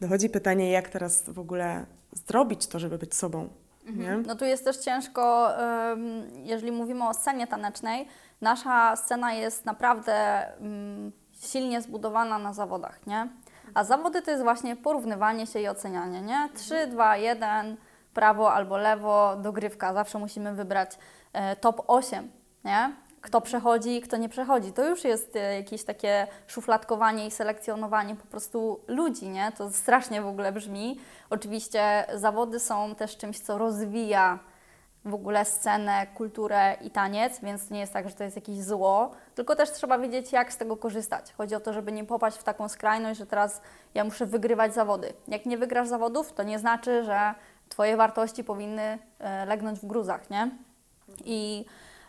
dochodzi 0.00 0.30
pytanie, 0.30 0.70
jak 0.70 0.88
teraz 0.88 1.30
w 1.30 1.38
ogóle 1.38 1.86
zrobić 2.12 2.66
to, 2.66 2.78
żeby 2.78 2.98
być 2.98 3.14
sobą. 3.14 3.48
Nie? 3.86 4.16
No 4.26 4.36
tu 4.36 4.44
jest 4.44 4.64
też 4.64 4.76
ciężko, 4.76 5.48
jeżeli 6.34 6.72
mówimy 6.72 7.08
o 7.08 7.14
scenie 7.14 7.46
tanecznej, 7.46 8.08
nasza 8.40 8.96
scena 8.96 9.32
jest 9.32 9.64
naprawdę 9.64 10.46
mm, 10.56 11.12
silnie 11.40 11.82
zbudowana 11.82 12.38
na 12.38 12.52
zawodach, 12.52 13.06
nie? 13.06 13.28
A 13.74 13.84
zawody 13.84 14.22
to 14.22 14.30
jest 14.30 14.42
właśnie 14.42 14.76
porównywanie 14.76 15.46
się 15.46 15.60
i 15.60 15.68
ocenianie, 15.68 16.22
nie? 16.22 16.48
3, 16.54 16.86
2, 16.86 17.16
1, 17.16 17.76
prawo 18.14 18.52
albo 18.52 18.76
lewo, 18.76 19.36
dogrywka. 19.36 19.94
Zawsze 19.94 20.18
musimy 20.18 20.54
wybrać 20.54 20.98
top 21.60 21.84
8, 21.86 22.30
nie? 22.64 22.92
Kto 23.20 23.40
przechodzi, 23.40 24.00
kto 24.00 24.16
nie 24.16 24.28
przechodzi. 24.28 24.72
To 24.72 24.88
już 24.88 25.04
jest 25.04 25.36
e, 25.36 25.56
jakieś 25.56 25.84
takie 25.84 26.26
szufladkowanie 26.46 27.26
i 27.26 27.30
selekcjonowanie 27.30 28.16
po 28.16 28.26
prostu 28.26 28.80
ludzi, 28.88 29.28
nie? 29.28 29.52
To 29.52 29.70
strasznie 29.70 30.22
w 30.22 30.26
ogóle 30.26 30.52
brzmi. 30.52 31.00
Oczywiście 31.30 32.04
zawody 32.14 32.60
są 32.60 32.94
też 32.94 33.16
czymś, 33.16 33.40
co 33.40 33.58
rozwija 33.58 34.38
w 35.04 35.14
ogóle 35.14 35.44
scenę, 35.44 36.06
kulturę 36.14 36.76
i 36.80 36.90
taniec, 36.90 37.40
więc 37.40 37.70
nie 37.70 37.80
jest 37.80 37.92
tak, 37.92 38.08
że 38.08 38.14
to 38.14 38.24
jest 38.24 38.36
jakieś 38.36 38.62
zło, 38.62 39.10
tylko 39.34 39.56
też 39.56 39.72
trzeba 39.72 39.98
wiedzieć, 39.98 40.32
jak 40.32 40.52
z 40.52 40.56
tego 40.56 40.76
korzystać. 40.76 41.32
Chodzi 41.32 41.54
o 41.54 41.60
to, 41.60 41.72
żeby 41.72 41.92
nie 41.92 42.04
popaść 42.04 42.36
w 42.36 42.42
taką 42.42 42.68
skrajność, 42.68 43.18
że 43.18 43.26
teraz 43.26 43.60
ja 43.94 44.04
muszę 44.04 44.26
wygrywać 44.26 44.74
zawody. 44.74 45.12
Jak 45.28 45.46
nie 45.46 45.58
wygrasz 45.58 45.88
zawodów, 45.88 46.32
to 46.32 46.42
nie 46.42 46.58
znaczy, 46.58 47.04
że 47.04 47.34
Twoje 47.72 47.96
wartości 47.96 48.44
powinny 48.44 48.98
e, 49.18 49.46
legnąć 49.46 49.78
w 49.78 49.86
gruzach, 49.86 50.30
nie? 50.30 50.50
I 51.24 51.64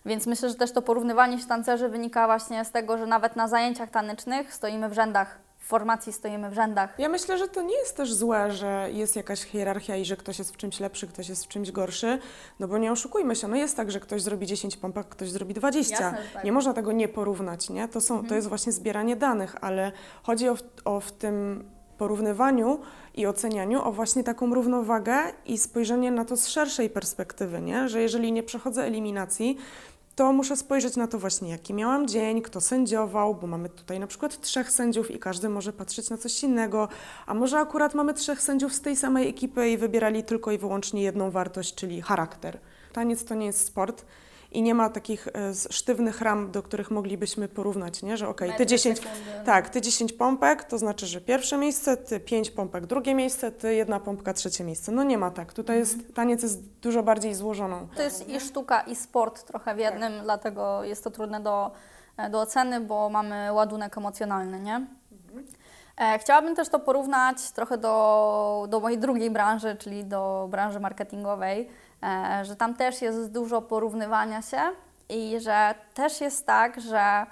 więc 0.05 0.27
myślę, 0.27 0.50
że 0.50 0.55
też 0.55 0.72
to 0.72 0.81
porównywanie 0.81 1.39
się 1.39 1.45
tancerzy 1.48 1.89
wynika 1.89 2.25
właśnie 2.25 2.65
z 2.65 2.72
tego, 2.72 2.98
że 2.98 3.05
nawet 3.05 3.36
na 3.36 3.48
zajęciach 3.48 3.89
tanecznych 3.89 4.53
stoimy 4.53 4.89
w 4.89 4.93
rzędach 4.93 5.39
w 5.60 5.65
formacji 5.67 6.13
stoimy 6.13 6.50
w 6.50 6.53
rzędach. 6.53 6.93
Ja 7.00 7.10
myślę, 7.10 7.38
że 7.38 7.48
to 7.48 7.62
nie 7.62 7.77
jest 7.77 7.98
też 7.98 8.13
złe, 8.13 8.51
że 8.51 8.88
jest 8.91 9.15
jakaś 9.15 9.41
hierarchia 9.43 9.95
i 9.95 10.05
że 10.05 10.17
ktoś 10.17 10.39
jest 10.39 10.53
w 10.53 10.57
czymś 10.57 10.79
lepszy, 10.79 11.07
ktoś 11.07 11.29
jest 11.29 11.45
w 11.45 11.48
czymś 11.48 11.72
gorszy, 11.72 12.19
no 12.60 12.67
bo 12.67 12.77
nie 12.77 12.91
oszukujmy 12.91 13.36
się, 13.36 13.48
no 13.48 13.55
jest 13.55 13.77
tak, 13.77 13.91
że 13.91 14.00
ktoś 14.00 14.22
zrobi 14.22 14.45
10 14.48 14.77
pompek, 14.77 15.10
ktoś 15.10 15.29
zrobi 15.31 15.53
20. 15.53 15.95
Jasne, 16.03 16.17
tak. 16.33 16.43
Nie 16.43 16.51
można 16.51 16.74
tego 16.74 16.91
nie 16.91 17.07
porównać, 17.07 17.69
nie? 17.69 17.88
To, 17.88 18.01
są, 18.01 18.25
to 18.27 18.36
jest 18.36 18.48
właśnie 18.50 18.72
zbieranie 18.72 19.15
danych, 19.15 19.55
ale 19.62 19.91
chodzi 20.24 20.50
o, 20.50 20.55
w- 20.55 20.63
o 20.86 21.00
w 21.00 21.12
tym 21.12 21.63
porównywaniu 21.93 22.79
i 23.15 23.25
ocenianiu 23.27 23.81
o 23.83 23.91
właśnie 23.91 24.23
taką 24.23 24.53
równowagę 24.53 25.17
i 25.45 25.57
spojrzenie 25.57 26.12
na 26.12 26.25
to 26.25 26.38
z 26.38 26.47
szerszej 26.47 26.89
perspektywy, 26.89 27.62
nie? 27.62 27.89
Że 27.89 28.01
jeżeli 28.01 28.31
nie 28.31 28.43
przechodzę 28.43 28.83
eliminacji, 28.83 29.57
to 30.15 30.33
muszę 30.33 30.57
spojrzeć 30.57 30.95
na 30.95 31.07
to 31.07 31.19
właśnie, 31.19 31.50
jaki 31.50 31.73
miałam 31.73 32.07
dzień, 32.07 32.41
kto 32.41 32.62
sędziował, 32.62 33.35
bo 33.35 33.47
mamy 33.47 33.69
tutaj 33.69 34.00
na 34.00 34.07
przykład 34.07 34.41
trzech 34.41 34.71
sędziów 34.71 35.12
i 35.12 35.19
każdy 35.19 35.50
może 35.50 35.73
patrzeć 35.73 36.09
na 36.09 36.17
coś 36.17 36.43
innego, 36.43 36.88
a 37.25 37.33
może 37.33 37.59
akurat 37.59 37.93
mamy 37.93 38.13
trzech 38.13 38.41
sędziów 38.41 38.73
z 38.73 38.81
tej 38.81 38.95
samej 38.95 39.29
ekipy 39.29 39.69
i 39.69 39.77
wybierali 39.77 40.23
tylko 40.23 40.51
i 40.51 40.57
wyłącznie 40.57 41.03
jedną 41.03 41.31
wartość, 41.31 41.75
czyli 41.75 42.01
charakter. 42.01 42.59
Taniec 42.93 43.25
to 43.25 43.35
nie 43.35 43.45
jest 43.45 43.65
sport 43.65 44.05
i 44.53 44.62
nie 44.62 44.75
ma 44.75 44.89
takich 44.89 45.27
e, 45.27 45.31
sztywnych 45.69 46.22
ram, 46.22 46.51
do 46.51 46.63
których 46.63 46.91
moglibyśmy 46.91 47.48
porównać, 47.48 48.03
nie? 48.03 48.17
że 48.17 48.27
okej, 48.27 48.48
ty 48.48 48.53
Metry, 48.53 48.65
10, 48.65 48.98
sekundy. 48.98 49.19
tak, 49.45 49.69
ty 49.69 49.81
10 49.81 50.13
pompek, 50.13 50.63
to 50.63 50.77
znaczy, 50.77 51.05
że 51.05 51.22
pierwsze 51.22 51.57
miejsce, 51.57 51.98
ty 51.98 52.19
5 52.19 52.51
pompek 52.51 52.86
drugie 52.86 53.15
miejsce, 53.15 53.51
ty 53.51 53.75
jedna 53.75 54.00
pompka 54.00 54.33
trzecie 54.33 54.63
miejsce. 54.63 54.91
No 54.91 55.03
nie 55.03 55.17
ma 55.17 55.31
tak. 55.31 55.53
Tutaj 55.53 55.77
jest, 55.77 55.98
taniec 56.15 56.43
jest 56.43 56.69
dużo 56.69 57.03
bardziej 57.03 57.36
złożoną. 57.36 57.88
To 57.95 58.03
jest 58.03 58.29
i 58.29 58.39
sztuka, 58.39 58.81
i 58.81 58.95
sport 58.95 59.43
trochę 59.43 59.75
w 59.75 59.79
jednym, 59.79 60.13
dlatego 60.24 60.83
jest 60.83 61.03
to 61.03 61.12
trudne 61.12 61.39
do, 61.39 61.72
do 62.31 62.41
oceny, 62.41 62.79
bo 62.81 63.10
mamy 63.10 63.53
ładunek 63.53 63.98
emocjonalny, 63.98 64.60
nie? 64.60 64.88
E, 65.98 66.19
Chciałabym 66.19 66.55
też 66.55 66.69
to 66.69 66.79
porównać 66.79 67.51
trochę 67.51 67.77
do, 67.77 68.65
do 68.69 68.79
mojej 68.79 68.98
drugiej 69.00 69.31
branży, 69.31 69.75
czyli 69.79 70.05
do 70.05 70.48
branży 70.51 70.79
marketingowej, 70.79 71.62
e, 71.62 71.67
że 72.43 72.55
tam 72.55 72.74
też 72.74 73.01
jest 73.01 73.31
dużo 73.31 73.62
porównywania 73.62 74.41
się 74.41 74.62
i 75.10 75.39
że 75.39 75.75
też 75.93 76.22
jest 76.22 76.45
tak, 76.45 76.81
że 76.81 77.25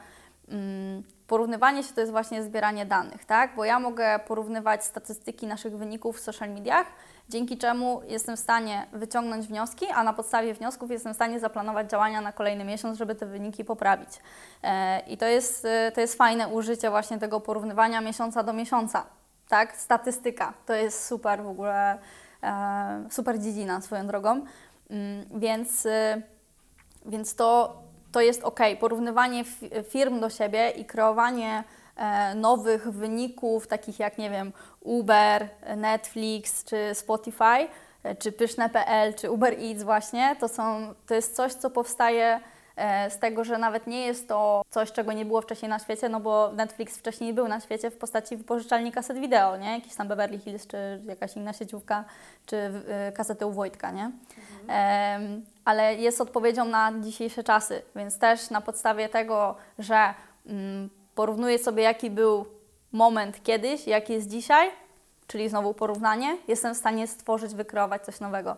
mm, 0.49 1.03
porównywanie 1.31 1.83
się 1.83 1.93
to 1.93 2.01
jest 2.01 2.11
właśnie 2.11 2.43
zbieranie 2.43 2.85
danych, 2.85 3.25
tak? 3.25 3.55
Bo 3.55 3.65
ja 3.65 3.79
mogę 3.79 4.19
porównywać 4.19 4.85
statystyki 4.85 5.47
naszych 5.47 5.77
wyników 5.77 6.17
w 6.17 6.19
social 6.19 6.49
mediach, 6.49 6.87
dzięki 7.29 7.57
czemu 7.57 8.01
jestem 8.07 8.37
w 8.37 8.39
stanie 8.39 8.85
wyciągnąć 8.93 9.47
wnioski, 9.47 9.85
a 9.93 10.03
na 10.03 10.13
podstawie 10.13 10.53
wniosków 10.53 10.91
jestem 10.91 11.13
w 11.13 11.15
stanie 11.15 11.39
zaplanować 11.39 11.89
działania 11.89 12.21
na 12.21 12.31
kolejny 12.31 12.63
miesiąc, 12.63 12.97
żeby 12.97 13.15
te 13.15 13.25
wyniki 13.25 13.65
poprawić. 13.65 14.09
E, 14.63 14.99
I 14.99 15.17
to 15.17 15.25
jest, 15.25 15.65
e, 15.65 15.91
to 15.91 16.01
jest 16.01 16.17
fajne 16.17 16.47
użycie 16.47 16.89
właśnie 16.89 17.17
tego 17.17 17.39
porównywania 17.39 18.01
miesiąca 18.01 18.43
do 18.43 18.53
miesiąca, 18.53 19.05
tak? 19.47 19.75
Statystyka 19.77 20.53
to 20.65 20.73
jest 20.73 21.05
super 21.05 21.43
w 21.43 21.47
ogóle, 21.47 21.93
e, 21.93 21.99
super 23.09 23.39
dziedzina 23.39 23.81
swoją 23.81 24.07
drogą, 24.07 24.45
Mm, 24.91 25.25
więc, 25.39 25.85
e, 25.85 26.21
więc 27.05 27.35
to, 27.35 27.81
to 28.11 28.21
jest 28.21 28.43
ok. 28.43 28.59
Porównywanie 28.79 29.43
fi- 29.43 29.83
firm 29.89 30.19
do 30.19 30.29
siebie 30.29 30.69
i 30.69 30.85
kreowanie 30.85 31.63
e, 31.95 32.35
nowych 32.35 32.91
wyników, 32.91 33.67
takich 33.67 33.99
jak, 33.99 34.17
nie 34.17 34.29
wiem, 34.29 34.53
Uber, 34.81 35.49
Netflix 35.77 36.63
czy 36.63 36.77
Spotify, 36.93 37.67
e, 38.03 38.15
czy 38.15 38.31
Pyszne.pl, 38.31 39.13
czy 39.13 39.31
Uber 39.31 39.53
Eats 39.59 39.83
właśnie, 39.83 40.35
to, 40.39 40.47
są, 40.47 40.93
to 41.07 41.13
jest 41.15 41.35
coś, 41.35 41.53
co 41.53 41.69
powstaje 41.69 42.25
e, 42.25 42.41
z 43.09 43.19
tego, 43.19 43.43
że 43.43 43.57
nawet 43.57 43.87
nie 43.87 44.05
jest 44.05 44.27
to 44.27 44.61
coś, 44.69 44.91
czego 44.91 45.13
nie 45.13 45.25
było 45.25 45.41
wcześniej 45.41 45.69
na 45.69 45.79
świecie, 45.79 46.09
no 46.09 46.19
bo 46.19 46.51
Netflix 46.51 46.97
wcześniej 46.97 47.33
był 47.33 47.47
na 47.47 47.59
świecie 47.59 47.91
w 47.91 47.97
postaci 47.97 48.37
wypożyczalni 48.37 48.91
kaset 48.91 49.17
wideo, 49.17 49.57
nie? 49.57 49.71
Jakiś 49.71 49.95
tam 49.95 50.07
Beverly 50.07 50.39
Hills, 50.39 50.67
czy 50.67 51.01
jakaś 51.05 51.35
inna 51.35 51.53
sieciówka, 51.53 52.03
czy 52.45 52.55
y, 52.55 53.11
kasety 53.11 53.45
u 53.45 53.51
Wojtka, 53.51 53.91
nie? 53.91 54.11
Em, 54.67 55.45
ale 55.65 55.95
jest 55.95 56.21
odpowiedzią 56.21 56.65
na 56.65 56.91
dzisiejsze 56.99 57.43
czasy, 57.43 57.81
więc 57.95 58.19
też 58.19 58.49
na 58.49 58.61
podstawie 58.61 59.09
tego, 59.09 59.55
że 59.79 60.13
mm, 60.45 60.89
porównuję 61.15 61.59
sobie, 61.59 61.83
jaki 61.83 62.09
był 62.09 62.45
moment 62.91 63.43
kiedyś, 63.43 63.87
jaki 63.87 64.13
jest 64.13 64.27
dzisiaj, 64.29 64.69
czyli 65.27 65.49
znowu 65.49 65.73
porównanie, 65.73 66.37
jestem 66.47 66.73
w 66.73 66.77
stanie 66.77 67.07
stworzyć, 67.07 67.55
wykreować 67.55 68.05
coś 68.05 68.19
nowego. 68.19 68.57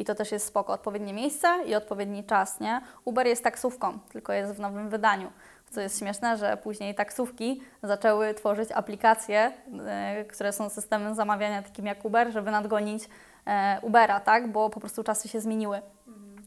I 0.00 0.04
to 0.04 0.14
też 0.14 0.32
jest 0.32 0.46
spoko. 0.46 0.72
Odpowiednie 0.72 1.12
miejsce 1.12 1.58
i 1.66 1.74
odpowiedni 1.74 2.24
czas, 2.24 2.60
nie? 2.60 2.80
Uber 3.04 3.26
jest 3.26 3.44
taksówką, 3.44 3.98
tylko 4.12 4.32
jest 4.32 4.52
w 4.52 4.60
nowym 4.60 4.88
wydaniu. 4.88 5.32
Co 5.70 5.80
jest 5.80 5.98
śmieszne, 5.98 6.36
że 6.36 6.56
później 6.56 6.94
taksówki 6.94 7.62
zaczęły 7.82 8.34
tworzyć 8.34 8.72
aplikacje, 8.72 9.52
e, 9.86 10.24
które 10.24 10.52
są 10.52 10.68
systemem 10.68 11.14
zamawiania 11.14 11.62
takim 11.62 11.86
jak 11.86 12.04
Uber, 12.04 12.32
żeby 12.32 12.50
nadgonić 12.50 13.08
e, 13.46 13.78
Ubera, 13.82 14.20
tak? 14.20 14.52
Bo 14.52 14.70
po 14.70 14.80
prostu 14.80 15.04
czasy 15.04 15.28
się 15.28 15.40
zmieniły. 15.40 15.82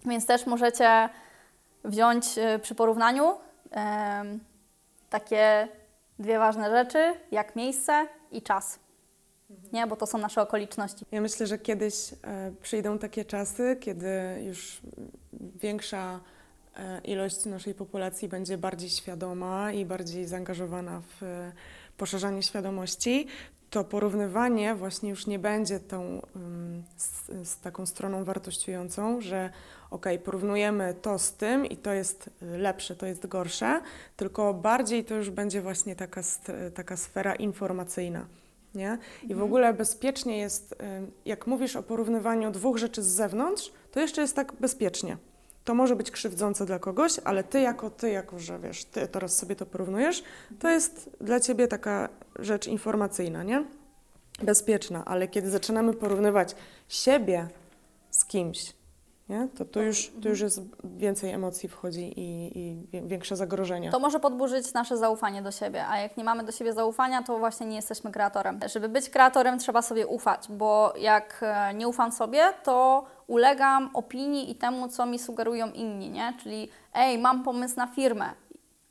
Więc 0.05 0.25
też 0.25 0.45
możecie 0.45 1.09
wziąć 1.83 2.37
e, 2.37 2.59
przy 2.59 2.75
porównaniu 2.75 3.37
takie 5.09 5.67
dwie 6.19 6.39
ważne 6.39 6.69
rzeczy, 6.69 7.13
jak 7.31 7.55
miejsce 7.55 8.07
i 8.31 8.41
czas. 8.41 8.79
Nie, 9.73 9.87
bo 9.87 9.95
to 9.95 10.07
są 10.07 10.17
nasze 10.17 10.41
okoliczności. 10.41 11.05
Ja 11.11 11.21
myślę, 11.21 11.47
że 11.47 11.57
kiedyś 11.57 11.95
e, 12.23 12.51
przyjdą 12.61 12.99
takie 12.99 13.25
czasy, 13.25 13.77
kiedy 13.79 14.09
już 14.45 14.81
większa 15.61 16.19
e, 16.77 17.01
ilość 17.03 17.45
naszej 17.45 17.73
populacji 17.73 18.27
będzie 18.27 18.57
bardziej 18.57 18.89
świadoma 18.89 19.71
i 19.71 19.85
bardziej 19.85 20.25
zaangażowana 20.25 21.01
w 21.01 21.23
e, 21.23 21.51
poszerzanie 21.97 22.43
świadomości, 22.43 23.27
to 23.69 23.83
porównywanie 23.83 24.75
właśnie 24.75 25.09
już 25.09 25.27
nie 25.27 25.39
będzie 25.39 25.79
tą 25.79 26.21
z, 26.97 27.25
z 27.49 27.59
taką 27.59 27.85
stroną 27.85 28.23
wartościującą, 28.23 29.21
że 29.21 29.49
ok, 29.91 30.05
porównujemy 30.23 30.95
to 31.01 31.19
z 31.19 31.33
tym 31.33 31.65
i 31.65 31.77
to 31.77 31.93
jest 31.93 32.29
lepsze, 32.41 32.95
to 32.95 33.05
jest 33.05 33.27
gorsze, 33.27 33.81
tylko 34.17 34.53
bardziej 34.53 35.05
to 35.05 35.15
już 35.15 35.29
będzie 35.29 35.61
właśnie 35.61 35.95
taka, 35.95 36.21
taka 36.75 36.97
sfera 36.97 37.35
informacyjna. 37.35 38.25
Nie? 38.75 38.97
I 39.29 39.35
w 39.35 39.43
ogóle 39.43 39.73
bezpiecznie 39.73 40.37
jest, 40.37 40.71
y, 40.71 40.75
jak 41.25 41.47
mówisz 41.47 41.75
o 41.75 41.83
porównywaniu 41.83 42.51
dwóch 42.51 42.77
rzeczy 42.77 43.03
z 43.03 43.07
zewnątrz, 43.07 43.71
to 43.91 43.99
jeszcze 43.99 44.21
jest 44.21 44.35
tak 44.35 44.53
bezpiecznie. 44.53 45.17
To 45.63 45.75
może 45.75 45.95
być 45.95 46.11
krzywdzące 46.11 46.65
dla 46.65 46.79
kogoś, 46.79 47.19
ale 47.23 47.43
ty 47.43 47.61
jako 47.61 47.89
ty, 47.89 48.09
jako 48.09 48.39
że 48.39 48.59
wiesz, 48.59 48.85
ty 48.85 49.07
teraz 49.07 49.37
sobie 49.37 49.55
to 49.55 49.65
porównujesz, 49.65 50.23
to 50.59 50.69
jest 50.69 51.09
dla 51.21 51.39
ciebie 51.39 51.67
taka 51.67 52.09
rzecz 52.39 52.67
informacyjna, 52.67 53.43
nie? 53.43 53.65
Bezpieczna, 54.43 55.05
ale 55.05 55.27
kiedy 55.27 55.49
zaczynamy 55.49 55.93
porównywać 55.93 56.55
siebie 56.87 57.47
z 58.11 58.25
kimś, 58.25 58.73
nie? 59.33 59.47
To 59.47 59.65
tu 59.65 59.81
już, 59.81 60.11
tu 60.21 60.29
już 60.29 60.39
jest 60.39 60.61
więcej 60.83 61.31
emocji 61.31 61.69
wchodzi 61.69 62.19
i, 62.19 62.57
i 62.97 63.01
większe 63.01 63.35
zagrożenia. 63.35 63.91
To 63.91 63.99
może 63.99 64.19
podburzyć 64.19 64.73
nasze 64.73 64.97
zaufanie 64.97 65.41
do 65.41 65.51
siebie, 65.51 65.87
a 65.87 65.97
jak 65.97 66.17
nie 66.17 66.23
mamy 66.23 66.43
do 66.43 66.51
siebie 66.51 66.73
zaufania, 66.73 67.23
to 67.23 67.39
właśnie 67.39 67.67
nie 67.67 67.75
jesteśmy 67.75 68.11
kreatorem. 68.11 68.59
Żeby 68.65 68.89
być 68.89 69.09
kreatorem, 69.09 69.59
trzeba 69.59 69.81
sobie 69.81 70.07
ufać, 70.07 70.47
bo 70.49 70.93
jak 70.97 71.39
e, 71.41 71.73
nie 71.73 71.87
ufam 71.87 72.11
sobie, 72.11 72.53
to 72.63 73.05
ulegam 73.27 73.89
opinii 73.93 74.51
i 74.51 74.55
temu, 74.55 74.87
co 74.87 75.05
mi 75.05 75.19
sugerują 75.19 75.71
inni, 75.71 76.09
nie? 76.09 76.33
Czyli 76.43 76.69
ej, 76.93 77.17
mam 77.17 77.43
pomysł 77.43 77.75
na 77.77 77.87
firmę. 77.87 78.29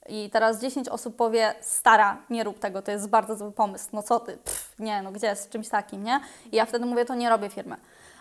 I 0.09 0.31
teraz 0.31 0.61
10 0.61 0.89
osób 0.89 1.17
powie, 1.17 1.55
stara, 1.61 2.17
nie 2.31 2.45
rób 2.45 2.59
tego, 2.59 2.83
to 2.83 2.91
jest 2.91 3.09
bardzo 3.09 3.37
zły 3.37 3.53
pomysł, 3.53 3.89
no 3.93 4.03
co 4.03 4.21
ty, 4.21 4.37
Pff, 4.37 4.75
nie, 4.79 5.03
no 5.03 5.13
gdzie, 5.13 5.37
z 5.37 5.49
czymś 5.49 5.69
takim, 5.69 6.05
nie? 6.05 6.21
I 6.53 6.57
ja 6.57 6.67
wtedy 6.67 6.87
mówię, 6.87 7.05
to 7.05 7.15
nie 7.15 7.31
robię 7.31 7.51
firmy. 7.51 7.77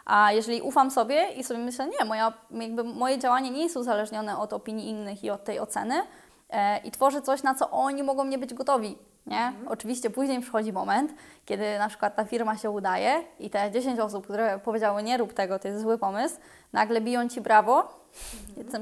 A 0.05 0.31
jeżeli 0.31 0.61
ufam 0.61 0.91
sobie 0.91 1.27
i 1.37 1.43
sobie 1.43 1.59
myślę, 1.59 1.87
nie, 1.87 2.05
moja, 2.05 2.33
jakby 2.51 2.83
moje 2.83 3.19
działanie 3.19 3.51
nie 3.51 3.63
jest 3.63 3.77
uzależnione 3.77 4.37
od 4.37 4.53
opinii 4.53 4.89
innych 4.89 5.23
i 5.23 5.29
od 5.29 5.43
tej 5.43 5.59
oceny 5.59 6.01
e, 6.49 6.77
i 6.77 6.91
tworzę 6.91 7.21
coś, 7.21 7.43
na 7.43 7.55
co 7.55 7.69
oni 7.69 8.03
mogą 8.03 8.25
nie 8.25 8.37
być 8.37 8.53
gotowi, 8.53 8.97
nie? 9.25 9.53
Oczywiście 9.67 10.09
później 10.09 10.41
przychodzi 10.41 10.73
moment, 10.73 11.13
kiedy 11.45 11.79
na 11.79 11.87
przykład 11.89 12.15
ta 12.15 12.25
firma 12.25 12.57
się 12.57 12.69
udaje 12.69 13.23
i 13.39 13.49
te 13.49 13.71
10 13.71 13.99
osób, 13.99 14.23
które 14.23 14.59
powiedziały, 14.59 15.03
nie 15.03 15.17
rób 15.17 15.33
tego, 15.33 15.59
to 15.59 15.67
jest 15.67 15.81
zły 15.81 15.97
pomysł, 15.97 16.35
nagle 16.73 17.01
biją 17.01 17.29
Ci 17.29 17.41
brawo, 17.41 18.01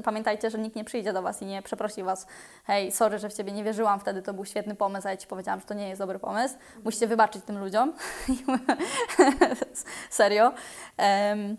Pamiętajcie, 0.04 0.50
że 0.50 0.58
nikt 0.58 0.76
nie 0.76 0.84
przyjdzie 0.84 1.12
do 1.12 1.22
Was 1.22 1.42
i 1.42 1.46
nie 1.46 1.62
przeprosi 1.62 2.02
Was. 2.02 2.26
Hej, 2.64 2.92
sorry, 2.92 3.18
że 3.18 3.28
w 3.28 3.34
Ciebie 3.34 3.52
nie 3.52 3.64
wierzyłam 3.64 4.00
wtedy, 4.00 4.22
to 4.22 4.34
był 4.34 4.44
świetny 4.44 4.74
pomysł, 4.74 5.08
a 5.08 5.10
ja 5.10 5.16
Ci 5.16 5.26
powiedziałam, 5.26 5.60
że 5.60 5.66
to 5.66 5.74
nie 5.74 5.88
jest 5.88 6.00
dobry 6.00 6.18
pomysł. 6.18 6.54
Musicie 6.84 7.06
wybaczyć 7.06 7.44
tym 7.44 7.58
ludziom. 7.58 7.92
Serio. 10.10 10.52
Em, 10.96 11.56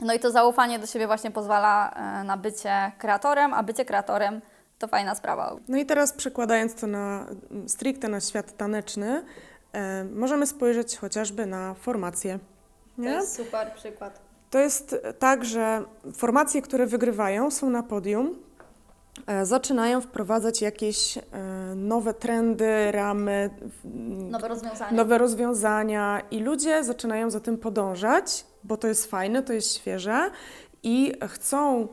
no 0.00 0.12
i 0.12 0.18
to 0.18 0.30
zaufanie 0.30 0.78
do 0.78 0.86
siebie 0.86 1.06
właśnie 1.06 1.30
pozwala 1.30 1.90
e, 1.90 2.24
na 2.24 2.36
bycie 2.36 2.92
kreatorem, 2.98 3.54
a 3.54 3.62
bycie 3.62 3.84
kreatorem 3.84 4.40
to 4.80 4.88
fajna 4.88 5.14
sprawa. 5.14 5.56
No 5.68 5.78
i 5.78 5.86
teraz 5.86 6.12
przekładając 6.12 6.74
to 6.74 6.86
na 6.86 7.26
stricte 7.66 8.08
na 8.08 8.20
świat 8.20 8.56
taneczny, 8.56 9.24
e, 9.72 10.04
możemy 10.04 10.46
spojrzeć 10.46 10.96
chociażby 10.96 11.46
na 11.46 11.74
formacje. 11.74 12.38
Nie? 12.98 13.26
super 13.26 13.72
przykład. 13.72 14.20
To 14.50 14.58
jest 14.58 14.96
tak, 15.18 15.44
że 15.44 15.84
formacje, 16.14 16.62
które 16.62 16.86
wygrywają, 16.86 17.50
są 17.50 17.70
na 17.70 17.82
podium 17.82 18.38
e, 19.26 19.46
zaczynają 19.46 20.00
wprowadzać 20.00 20.62
jakieś 20.62 21.18
e, 21.18 21.22
nowe 21.76 22.14
trendy, 22.14 22.92
ramy, 22.92 23.50
w- 23.62 24.30
Nowe 24.30 24.48
rozwiązania. 24.48 24.92
nowe 24.96 25.18
rozwiązania 25.18 26.22
i 26.30 26.38
ludzie 26.40 26.84
zaczynają 26.84 27.30
za 27.30 27.40
tym 27.40 27.58
podążać, 27.58 28.44
bo 28.64 28.76
to 28.76 28.88
jest 28.88 29.06
fajne, 29.10 29.42
to 29.42 29.52
jest 29.52 29.74
świeże 29.74 30.30
i 30.82 31.12
chcą 31.28 31.88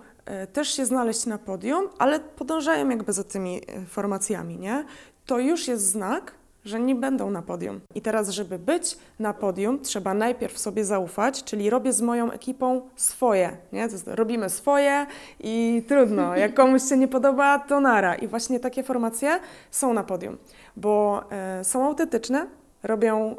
też 0.53 0.75
się 0.75 0.86
znaleźć 0.86 1.25
na 1.25 1.38
podium, 1.38 1.89
ale 1.98 2.19
podążają 2.19 2.89
jakby 2.89 3.13
za 3.13 3.24
tymi 3.24 3.62
e, 3.67 3.86
formacjami, 3.86 4.57
nie? 4.57 4.86
To 5.25 5.39
już 5.39 5.67
jest 5.67 5.84
znak, 5.84 6.31
że 6.65 6.79
nie 6.79 6.96
będą 6.96 7.29
na 7.31 7.41
podium. 7.41 7.81
I 7.96 8.01
teraz, 8.01 8.29
żeby 8.29 8.60
być 8.60 8.98
na 9.19 9.34
podium, 9.34 9.79
trzeba 9.79 10.13
najpierw 10.13 10.57
sobie 10.57 10.86
zaufać, 10.86 11.43
czyli 11.43 11.69
robię 11.69 11.93
z 11.93 12.01
moją 12.01 12.31
ekipą 12.31 12.81
swoje, 12.96 13.57
nie? 13.74 13.88
Robimy 14.05 14.50
swoje 14.50 15.05
i 15.39 15.84
trudno, 15.88 16.36
jak 16.38 16.53
komuś 16.53 16.84
się 16.89 16.98
nie 16.98 17.07
podoba, 17.07 17.60
to 17.60 17.79
nara. 17.79 18.15
I 18.15 18.27
właśnie 18.27 18.60
takie 18.60 18.84
formacje 18.84 19.39
są 19.72 19.93
na 19.93 20.03
podium, 20.03 20.38
bo 20.75 21.24
e, 21.31 21.63
są 21.63 21.86
autentyczne, 21.86 22.48
robią 22.84 23.36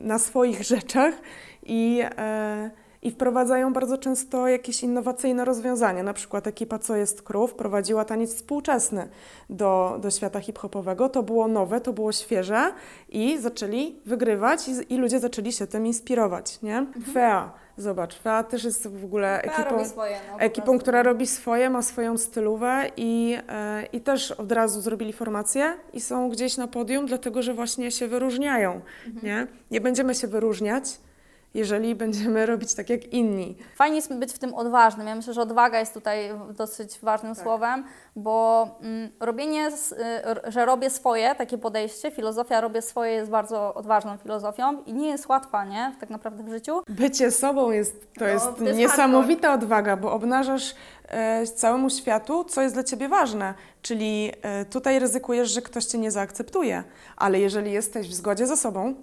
na 0.00 0.18
swoich 0.18 0.62
rzeczach 0.62 1.14
i, 1.62 2.02
e, 2.18 2.70
i 3.02 3.10
wprowadzają 3.10 3.72
bardzo 3.72 3.98
często 3.98 4.48
jakieś 4.48 4.82
innowacyjne 4.82 5.44
rozwiązania. 5.44 6.02
Na 6.02 6.14
przykład 6.14 6.46
ekipa 6.46 6.78
Co 6.78 6.96
jest 6.96 7.22
Krów 7.22 7.54
prowadziła 7.54 8.04
taniec 8.04 8.34
współczesny 8.34 9.08
do, 9.50 9.98
do 10.00 10.10
świata 10.10 10.40
hip-hopowego. 10.40 11.08
To 11.08 11.22
było 11.22 11.48
nowe, 11.48 11.80
to 11.80 11.92
było 11.92 12.12
świeże 12.12 12.72
i 13.08 13.38
zaczęli 13.38 14.00
wygrywać 14.06 14.68
i, 14.68 14.94
i 14.94 14.96
ludzie 14.96 15.20
zaczęli 15.20 15.52
się 15.52 15.66
tym 15.66 15.86
inspirować, 15.86 16.62
nie? 16.62 16.86
Fea, 17.12 17.52
zobacz, 17.76 18.18
Fea 18.18 18.42
też 18.44 18.64
jest 18.64 18.88
w 18.88 19.04
ogóle 19.04 19.42
ekipą 19.42 19.70
robi 19.70 19.84
swoje, 19.84 20.16
no, 20.32 20.38
ekipą, 20.38 20.78
która 20.78 21.02
robi 21.02 21.26
swoje, 21.26 21.70
ma 21.70 21.82
swoją 21.82 22.18
stylówę 22.18 22.90
i, 22.96 23.38
e, 23.48 23.86
i 23.92 24.00
też 24.00 24.30
od 24.30 24.52
razu 24.52 24.80
zrobili 24.80 25.12
formację 25.12 25.74
i 25.92 26.00
są 26.00 26.28
gdzieś 26.28 26.56
na 26.56 26.68
podium, 26.68 27.06
dlatego 27.06 27.42
że 27.42 27.54
właśnie 27.54 27.90
się 27.90 28.08
wyróżniają. 28.08 28.80
Mhm. 29.06 29.26
Nie? 29.26 29.46
nie 29.70 29.80
będziemy 29.80 30.14
się 30.14 30.26
wyróżniać, 30.26 30.84
jeżeli 31.54 31.94
będziemy 31.94 32.46
robić 32.52 32.74
tak 32.74 32.90
jak 32.90 33.04
inni. 33.12 33.56
Fajnie 33.76 33.96
jest 33.96 34.14
być 34.14 34.32
w 34.32 34.38
tym 34.38 34.54
odważnym. 34.54 35.06
Ja 35.06 35.14
myślę, 35.14 35.32
że 35.34 35.42
odwaga 35.42 35.78
jest 35.80 35.94
tutaj 35.94 36.30
dosyć 36.50 36.98
ważnym 37.02 37.34
Tak. 37.34 37.44
słowem, 37.44 37.84
bo 38.16 38.68
mm, 38.82 39.10
robienie, 39.20 39.66
s- 39.66 39.92
y, 40.46 40.52
że 40.52 40.64
robię 40.64 40.90
swoje, 40.90 41.34
takie 41.34 41.58
podejście, 41.58 42.10
filozofia 42.10 42.60
robię 42.60 42.82
swoje 42.82 43.12
jest 43.12 43.30
bardzo 43.30 43.74
odważną 43.74 44.16
filozofią 44.16 44.82
i 44.82 44.92
nie 44.92 45.08
jest 45.08 45.26
łatwa, 45.28 45.64
nie? 45.64 45.92
Tak 46.00 46.10
naprawdę 46.10 46.42
w 46.44 46.48
życiu. 46.48 46.82
Bycie 46.88 47.30
sobą 47.30 47.70
jest, 47.70 48.00
to 48.14 48.24
No, 48.24 48.26
jest 48.30 48.44
to 48.58 48.62
niesamowita 48.64 49.52
odwaga, 49.54 49.96
bo 49.96 50.12
obnażasz 50.12 50.74
e, 51.08 51.46
całemu 51.46 51.90
światu, 51.90 52.44
co 52.44 52.62
jest 52.62 52.74
dla 52.74 52.84
ciebie 52.84 53.08
ważne. 53.08 53.54
Czyli 53.82 54.32
e, 54.42 54.64
tutaj 54.64 54.98
ryzykujesz, 54.98 55.50
że 55.50 55.62
ktoś 55.62 55.84
cię 55.84 55.98
nie 55.98 56.10
zaakceptuje, 56.10 56.84
ale 57.16 57.40
jeżeli 57.40 57.72
jesteś 57.72 58.08
w 58.08 58.14
zgodzie 58.14 58.46
ze 58.46 58.56
sobą, 58.56 58.94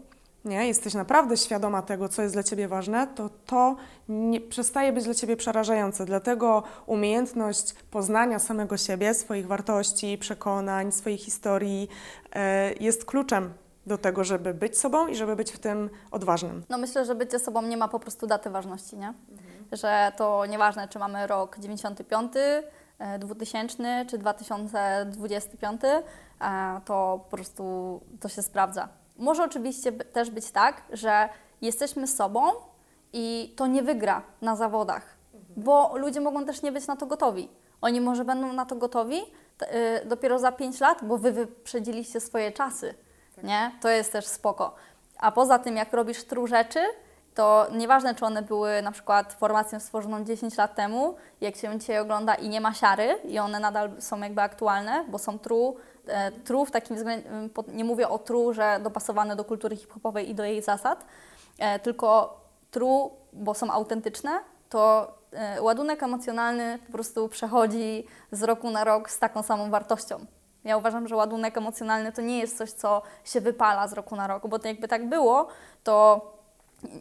nie, 0.46 0.68
jesteś 0.68 0.94
naprawdę 0.94 1.38
świadoma 1.38 1.82
tego, 1.82 2.10
co 2.10 2.22
jest 2.22 2.36
dla 2.36 2.44
ciebie 2.44 2.68
ważne, 2.68 3.08
to 3.08 3.30
to 3.46 3.76
nie, 4.10 4.42
przestaje 4.42 4.94
być 4.94 5.04
dla 5.04 5.14
ciebie 5.14 5.38
przerażające. 5.38 6.06
Dlatego 6.06 6.64
umiejętność 6.86 7.74
poznania 7.92 8.40
samego 8.40 8.78
siebie, 8.78 9.14
swoich 9.14 9.48
wartości, 9.48 10.18
przekonań, 10.18 10.92
swojej 10.92 11.18
historii 11.18 11.90
e, 12.34 12.74
jest 12.74 13.06
kluczem 13.06 13.54
do 13.88 13.98
tego, 13.98 14.24
żeby 14.24 14.54
być 14.54 14.78
sobą 14.78 15.08
i 15.08 15.16
żeby 15.16 15.36
być 15.36 15.52
w 15.52 15.60
tym 15.60 15.90
odważnym. 16.12 16.64
No 16.70 16.78
myślę, 16.78 17.06
że 17.06 17.16
bycie 17.16 17.40
sobą 17.40 17.62
nie 17.62 17.78
ma 17.78 17.88
po 17.88 18.00
prostu 18.00 18.28
daty 18.28 18.50
ważności, 18.50 18.98
nie? 18.98 19.14
Że 19.72 20.12
to 20.18 20.46
nieważne, 20.46 20.88
czy 20.88 21.00
mamy 21.00 21.28
rok 21.28 21.60
95, 21.60 22.34
e, 23.00 23.20
2000 23.20 24.06
czy 24.10 24.18
2025, 24.18 25.82
e, 26.42 26.82
to 26.86 27.20
po 27.24 27.38
prostu 27.38 27.64
to 28.20 28.30
się 28.30 28.42
sprawdza. 28.42 28.99
Może 29.20 29.44
oczywiście 29.44 29.92
też 29.92 30.30
być 30.30 30.52
tak, 30.52 30.82
że 30.94 31.30
jesteśmy 31.62 32.08
sobą 32.08 32.42
i 33.14 33.54
to 33.58 33.68
nie 33.68 33.84
wygra 33.84 34.22
na 34.42 34.56
zawodach, 34.56 35.04
bo 35.58 35.98
ludzie 35.98 36.22
mogą 36.22 36.46
też 36.46 36.62
nie 36.62 36.72
być 36.72 36.88
na 36.88 36.96
to 36.96 37.06
gotowi. 37.06 37.50
Oni 37.82 38.02
może 38.02 38.26
będą 38.26 38.54
na 38.54 38.66
to 38.66 38.76
gotowi 38.76 39.22
t- 39.58 39.76
y, 40.02 40.06
dopiero 40.06 40.40
za 40.40 40.52
5 40.52 40.80
lat, 40.80 40.98
bo 41.04 41.18
wy 41.18 41.32
wyprzedziliście 41.32 42.20
swoje 42.20 42.52
czasy, 42.52 42.94
nie? 43.44 43.72
To 43.82 43.90
jest 43.90 44.12
też 44.12 44.26
spoko. 44.28 44.76
A 45.18 45.32
poza 45.32 45.60
tym, 45.60 45.78
jak 45.78 45.94
robisz 45.94 46.24
true 46.24 46.48
rzeczy, 46.48 46.80
to 47.36 47.68
nieważne, 47.72 48.16
czy 48.16 48.26
one 48.26 48.42
były 48.42 48.82
na 48.82 48.92
przykład 48.92 49.34
formacją 49.34 49.80
stworzoną 49.80 50.24
10 50.24 50.58
lat 50.58 50.76
temu, 50.76 51.16
jak 51.42 51.56
się 51.56 51.80
dzisiaj 51.80 52.00
ogląda 52.00 52.36
i 52.36 52.50
nie 52.50 52.62
ma 52.62 52.74
siary 52.74 53.16
i 53.26 53.40
one 53.40 53.60
nadal 53.60 54.02
są 54.02 54.20
jakby 54.20 54.42
aktualne, 54.42 55.06
bo 55.08 55.18
są 55.18 55.40
true, 55.40 55.76
e, 56.10 56.32
true 56.32 56.66
w 56.66 56.72
takim 56.72 56.96
względzie, 56.96 57.30
nie 57.68 57.84
mówię 57.84 58.10
o 58.10 58.20
true, 58.20 58.54
że 58.54 58.80
dopasowane 58.84 59.36
do 59.36 59.44
kultury 59.44 59.76
hip-hopowej 59.76 60.30
i 60.30 60.36
do 60.36 60.44
jej 60.44 60.62
zasad, 60.62 61.06
e, 61.60 61.80
tylko 61.80 62.40
true, 62.72 63.10
bo 63.34 63.54
są 63.54 63.72
autentyczne, 63.72 64.32
to 64.70 65.14
e, 65.32 65.62
ładunek 65.62 66.04
emocjonalny 66.04 66.80
po 66.86 66.92
prostu 66.92 67.30
przechodzi 67.30 68.08
z 68.32 68.44
roku 68.44 68.72
na 68.72 68.84
rok 68.84 69.10
z 69.10 69.20
taką 69.20 69.44
samą 69.44 69.70
wartością. 69.70 70.26
Ja 70.64 70.78
uważam, 70.78 71.08
że 71.08 71.16
ładunek 71.16 71.58
emocjonalny 71.58 72.12
to 72.12 72.22
nie 72.22 72.40
jest 72.40 72.58
coś, 72.58 72.72
co 72.72 73.02
się 73.24 73.42
wypala 73.42 73.88
z 73.88 73.94
roku 73.94 74.16
na 74.16 74.28
rok, 74.28 74.48
bo 74.48 74.60
to 74.60 74.68
jakby 74.68 74.88
tak 74.88 75.10
było, 75.10 75.48
to 75.84 76.22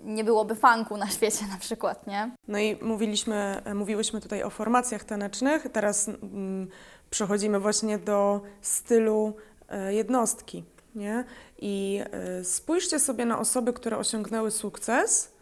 nie 0.04 0.24
byłoby 0.24 0.54
funku 0.54 0.96
na 0.96 1.08
świecie 1.08 1.46
na 1.46 1.56
przykład, 1.56 2.06
nie? 2.06 2.30
No 2.48 2.58
i 2.58 2.78
mówiliśmy, 2.82 3.62
mówiłyśmy 3.74 4.20
tutaj 4.20 4.42
o 4.42 4.50
formacjach 4.50 5.04
tanecznych, 5.04 5.66
teraz 5.72 6.08
mm, 6.08 6.68
przechodzimy 7.10 7.60
właśnie 7.60 7.98
do 7.98 8.40
stylu 8.62 9.36
e, 9.68 9.94
jednostki, 9.94 10.64
nie? 10.94 11.24
I 11.58 12.02
e, 12.10 12.44
spójrzcie 12.44 12.98
sobie 12.98 13.24
na 13.24 13.38
osoby, 13.38 13.72
które 13.72 13.98
osiągnęły 13.98 14.50
sukces 14.50 15.32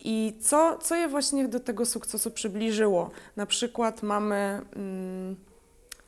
i 0.00 0.38
co, 0.40 0.78
co 0.78 0.94
je 0.94 1.08
właśnie 1.08 1.48
do 1.48 1.60
tego 1.60 1.86
sukcesu 1.86 2.30
przybliżyło. 2.30 3.10
Na 3.36 3.46
przykład 3.46 4.02
mamy 4.02 4.60
mm, 4.76 5.36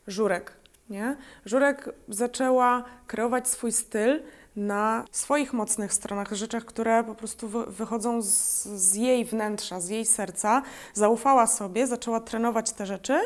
Żurek, 0.07 0.53
nie? 0.91 1.17
Żurek 1.45 1.89
zaczęła 2.09 2.85
kreować 3.07 3.49
swój 3.49 3.73
styl 3.73 4.23
na 4.57 5.05
swoich 5.13 5.53
mocnych 5.53 5.93
stronach, 5.93 6.33
rzeczach, 6.33 6.65
które 6.65 7.05
po 7.05 7.15
prostu 7.15 7.49
wy- 7.49 7.67
wychodzą 7.67 8.23
z, 8.23 8.65
z 8.65 8.95
jej 8.95 9.25
wnętrza, 9.25 9.81
z 9.81 9.89
jej 9.89 10.07
serca. 10.07 10.63
Zaufała 10.95 11.47
sobie, 11.47 11.87
zaczęła 11.87 12.21
trenować 12.21 12.73
te 12.73 12.87
rzeczy 12.87 13.21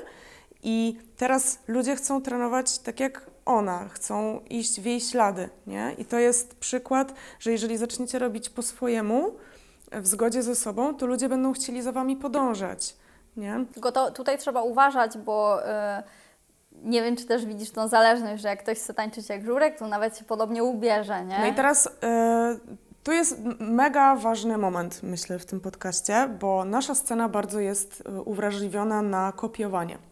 i 0.62 0.98
teraz 1.16 1.58
ludzie 1.68 1.96
chcą 1.96 2.22
trenować 2.22 2.78
tak 2.78 3.00
jak 3.00 3.30
ona, 3.44 3.88
chcą 3.88 4.40
iść 4.50 4.80
w 4.80 4.84
jej 4.84 5.00
ślady, 5.00 5.48
nie? 5.66 5.94
I 5.98 6.04
to 6.04 6.18
jest 6.18 6.54
przykład, 6.54 7.14
że 7.38 7.52
jeżeli 7.52 7.76
zaczniecie 7.76 8.18
robić 8.18 8.50
po 8.50 8.62
swojemu, 8.62 9.32
w 9.92 10.06
zgodzie 10.06 10.42
ze 10.42 10.54
sobą, 10.54 10.94
to 10.94 11.06
ludzie 11.06 11.28
będą 11.28 11.52
chcieli 11.52 11.82
za 11.82 11.92
wami 11.92 12.16
podążać, 12.16 12.96
nie? 13.36 13.64
Tylko 13.74 13.92
to, 13.92 14.10
tutaj 14.10 14.38
trzeba 14.38 14.62
uważać, 14.62 15.18
bo 15.18 15.62
y, 15.62 16.02
nie 16.82 17.02
wiem, 17.02 17.16
czy 17.16 17.26
też 17.26 17.46
widzisz 17.46 17.70
tą 17.70 17.88
zależność, 17.88 18.42
że 18.42 18.48
jak 18.48 18.62
ktoś 18.62 18.78
chce 18.78 18.94
tańczyć 18.94 19.28
jak 19.28 19.44
żurek, 19.44 19.78
to 19.78 19.86
nawet 19.86 20.18
się 20.18 20.24
podobnie 20.24 20.64
ubierze, 20.64 21.24
nie? 21.24 21.38
No 21.38 21.46
i 21.46 21.54
teraz 21.54 21.88
e, 22.02 22.56
tu 23.04 23.12
jest 23.12 23.38
mega 23.60 24.16
ważny 24.16 24.58
moment, 24.58 25.02
myślę, 25.02 25.38
w 25.38 25.46
tym 25.46 25.60
podcaście, 25.60 26.28
bo 26.40 26.64
nasza 26.64 26.94
scena 26.94 27.28
bardzo 27.28 27.60
jest 27.60 28.02
e, 28.06 28.20
uwrażliwiona 28.20 29.02
na 29.02 29.32
kopiowanie 29.32 30.11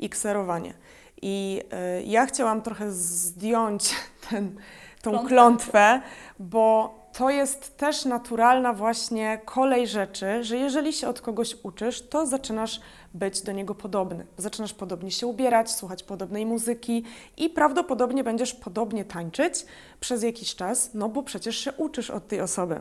i 0.00 0.08
kserowanie. 0.08 0.74
I 1.22 1.62
e, 1.70 2.02
ja 2.02 2.26
chciałam 2.26 2.62
trochę 2.62 2.92
zdjąć 2.92 3.94
ten, 4.30 4.56
tą 5.02 5.10
Klątwę. 5.10 5.28
klątwę, 5.28 6.00
bo 6.38 7.00
to 7.12 7.30
jest 7.30 7.76
też 7.76 8.04
naturalna 8.04 8.72
właśnie 8.72 9.40
kolej 9.44 9.86
rzeczy, 9.86 10.44
że 10.44 10.56
jeżeli 10.56 10.92
się 10.92 11.08
od 11.08 11.20
kogoś 11.20 11.56
uczysz, 11.62 12.08
to 12.08 12.26
zaczynasz 12.26 12.80
być 13.14 13.40
do 13.42 13.52
niego 13.52 13.74
podobny. 13.74 14.26
Zaczynasz 14.36 14.74
podobnie 14.74 15.10
się 15.10 15.26
ubierać, 15.26 15.70
słuchać 15.70 16.02
podobnej 16.02 16.46
muzyki 16.46 17.04
i 17.36 17.50
prawdopodobnie 17.50 18.24
będziesz 18.24 18.54
podobnie 18.54 19.04
tańczyć 19.04 19.66
przez 20.00 20.22
jakiś 20.22 20.54
czas, 20.54 20.90
no 20.94 21.08
bo 21.08 21.22
przecież 21.22 21.56
się 21.56 21.72
uczysz 21.72 22.10
od 22.10 22.28
tej 22.28 22.40
osoby. 22.40 22.80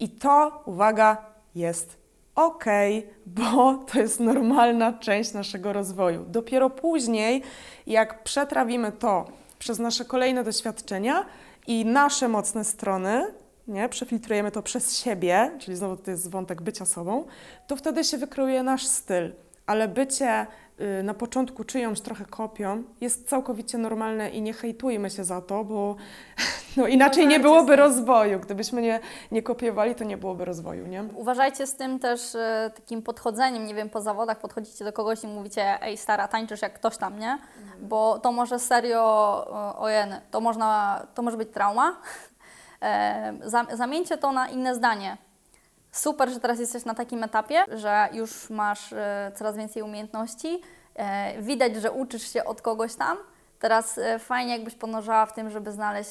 I 0.00 0.08
to, 0.08 0.62
uwaga, 0.66 1.26
jest 1.54 2.05
okej, 2.36 3.06
bo 3.26 3.74
to 3.74 3.98
jest 3.98 4.20
normalna 4.20 4.92
część 4.92 5.32
naszego 5.32 5.72
rozwoju. 5.72 6.24
Dopiero 6.28 6.70
później, 6.70 7.42
jak 7.86 8.22
przetrawimy 8.22 8.92
to 8.92 9.26
przez 9.58 9.78
nasze 9.78 10.04
kolejne 10.04 10.44
doświadczenia 10.44 11.26
i 11.66 11.84
nasze 11.84 12.28
mocne 12.28 12.64
strony, 12.64 13.34
nie, 13.68 13.88
przefiltrujemy 13.88 14.50
to 14.50 14.62
przez 14.62 14.98
siebie, 14.98 15.50
czyli 15.58 15.76
znowu 15.76 15.96
to 15.96 16.10
jest 16.10 16.30
wątek 16.30 16.62
bycia 16.62 16.86
sobą, 16.86 17.24
to 17.66 17.76
wtedy 17.76 18.04
się 18.04 18.18
wykreuje 18.18 18.62
nasz 18.62 18.86
styl. 18.86 19.32
ale 19.66 19.88
bycie 19.88 20.46
na 21.02 21.14
początku 21.14 21.64
czyjąś 21.64 22.00
trochę 22.00 22.24
kopią 22.24 22.82
jest 23.00 23.28
całkowicie 23.28 23.78
normalne 23.78 24.30
i 24.30 24.42
nie 24.42 24.52
hejtujmy 24.52 25.10
się 25.10 25.24
za 25.24 25.40
to, 25.40 25.64
bo 25.64 25.96
no, 26.76 26.86
inaczej 26.86 27.26
nie 27.26 27.40
byłoby 27.40 27.76
rozwoju. 27.76 28.40
Gdybyśmy 28.40 28.82
nie, 28.82 29.00
nie 29.32 29.42
kopiowali, 29.42 29.94
to 29.94 30.04
nie 30.04 30.16
byłoby 30.16 30.44
rozwoju, 30.44 30.86
nie? 30.86 31.04
Uważajcie 31.14 31.66
z 31.66 31.76
tym 31.76 31.98
też 31.98 32.34
e, 32.34 32.70
takim 32.74 33.02
podchodzeniem, 33.02 33.66
nie 33.66 33.74
wiem, 33.74 33.90
po 33.90 34.00
zawodach 34.00 34.38
podchodzicie 34.38 34.84
do 34.84 34.92
kogoś 34.92 35.24
i 35.24 35.26
mówicie, 35.26 35.82
ej 35.82 35.96
stara, 35.96 36.28
tańczysz 36.28 36.62
jak 36.62 36.74
ktoś 36.74 36.96
tam, 36.96 37.18
nie? 37.18 37.38
Bo 37.80 38.18
to 38.18 38.32
może 38.32 38.58
serio, 38.58 39.00
o- 39.00 39.78
ojeny, 39.78 40.20
to, 40.30 40.40
można, 40.40 41.00
to 41.14 41.22
może 41.22 41.36
być 41.36 41.48
trauma. 41.52 41.96
E, 42.82 43.34
za- 43.44 43.66
Zamieńcie 43.76 44.18
to 44.18 44.32
na 44.32 44.48
inne 44.48 44.74
zdanie. 44.74 45.16
Super, 45.96 46.30
że 46.30 46.40
teraz 46.40 46.58
jesteś 46.58 46.84
na 46.84 46.94
takim 46.94 47.24
etapie, 47.24 47.64
że 47.68 48.08
już 48.12 48.50
masz 48.50 48.92
e, 48.92 49.32
coraz 49.34 49.56
więcej 49.56 49.82
umiejętności. 49.82 50.60
E, 50.94 51.42
widać, 51.42 51.76
że 51.76 51.92
uczysz 51.92 52.32
się 52.32 52.44
od 52.44 52.62
kogoś 52.62 52.94
tam. 52.94 53.16
Teraz 53.58 53.98
e, 53.98 54.18
fajnie, 54.18 54.52
jakbyś 54.52 54.74
ponorzała 54.74 55.26
w 55.26 55.32
tym, 55.32 55.50
żeby 55.50 55.72
znaleźć 55.72 56.10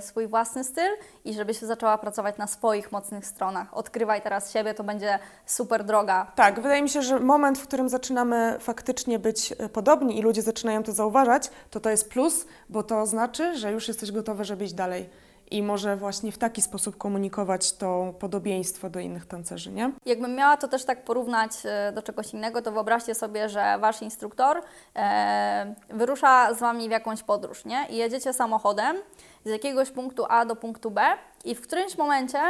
swój 0.00 0.26
własny 0.26 0.64
styl 0.64 0.90
i 1.24 1.34
żebyś 1.34 1.58
zaczęła 1.58 1.98
pracować 1.98 2.36
na 2.38 2.46
swoich 2.46 2.92
mocnych 2.92 3.26
stronach. 3.26 3.76
Odkrywaj 3.76 4.22
teraz 4.22 4.52
siebie, 4.52 4.74
to 4.74 4.84
będzie 4.84 5.18
super 5.46 5.84
droga. 5.84 6.32
Tak, 6.34 6.60
wydaje 6.60 6.82
mi 6.82 6.88
się, 6.88 7.02
że 7.02 7.20
moment, 7.20 7.58
w 7.58 7.66
którym 7.66 7.88
zaczynamy 7.88 8.56
faktycznie 8.60 9.18
być 9.18 9.54
podobni 9.72 10.18
i 10.18 10.22
ludzie 10.22 10.42
zaczynają 10.42 10.82
to 10.82 10.92
zauważać, 10.92 11.50
to 11.70 11.80
to 11.80 11.90
jest 11.90 12.10
plus, 12.10 12.46
bo 12.68 12.82
to 12.82 13.06
znaczy, 13.06 13.56
że 13.58 13.72
już 13.72 13.88
jesteś 13.88 14.12
gotowy, 14.12 14.44
żeby 14.44 14.64
iść 14.64 14.74
dalej. 14.74 15.23
I 15.54 15.62
może 15.62 15.96
właśnie 15.96 16.32
w 16.32 16.38
taki 16.38 16.62
sposób 16.62 16.96
komunikować 16.96 17.72
to 17.72 18.14
podobieństwo 18.18 18.90
do 18.90 19.00
innych 19.00 19.26
tancerzy, 19.26 19.72
nie? 19.72 19.92
Jakbym 20.06 20.34
miała 20.34 20.56
to 20.56 20.68
też 20.68 20.84
tak 20.84 21.04
porównać 21.04 21.50
e, 21.64 21.92
do 21.92 22.02
czegoś 22.02 22.34
innego, 22.34 22.62
to 22.62 22.72
wyobraźcie 22.72 23.14
sobie, 23.14 23.48
że 23.48 23.78
wasz 23.78 24.02
instruktor 24.02 24.62
e, 24.96 25.74
wyrusza 25.88 26.54
z 26.54 26.58
wami 26.58 26.88
w 26.88 26.90
jakąś 26.90 27.22
podróż, 27.22 27.64
nie? 27.64 27.86
I 27.90 27.96
jedziecie 27.96 28.32
samochodem 28.32 28.96
z 29.44 29.50
jakiegoś 29.50 29.90
punktu 29.90 30.24
A 30.28 30.44
do 30.44 30.56
punktu 30.56 30.90
B 30.90 31.02
i 31.44 31.54
w 31.54 31.60
którymś 31.60 31.98
momencie 31.98 32.40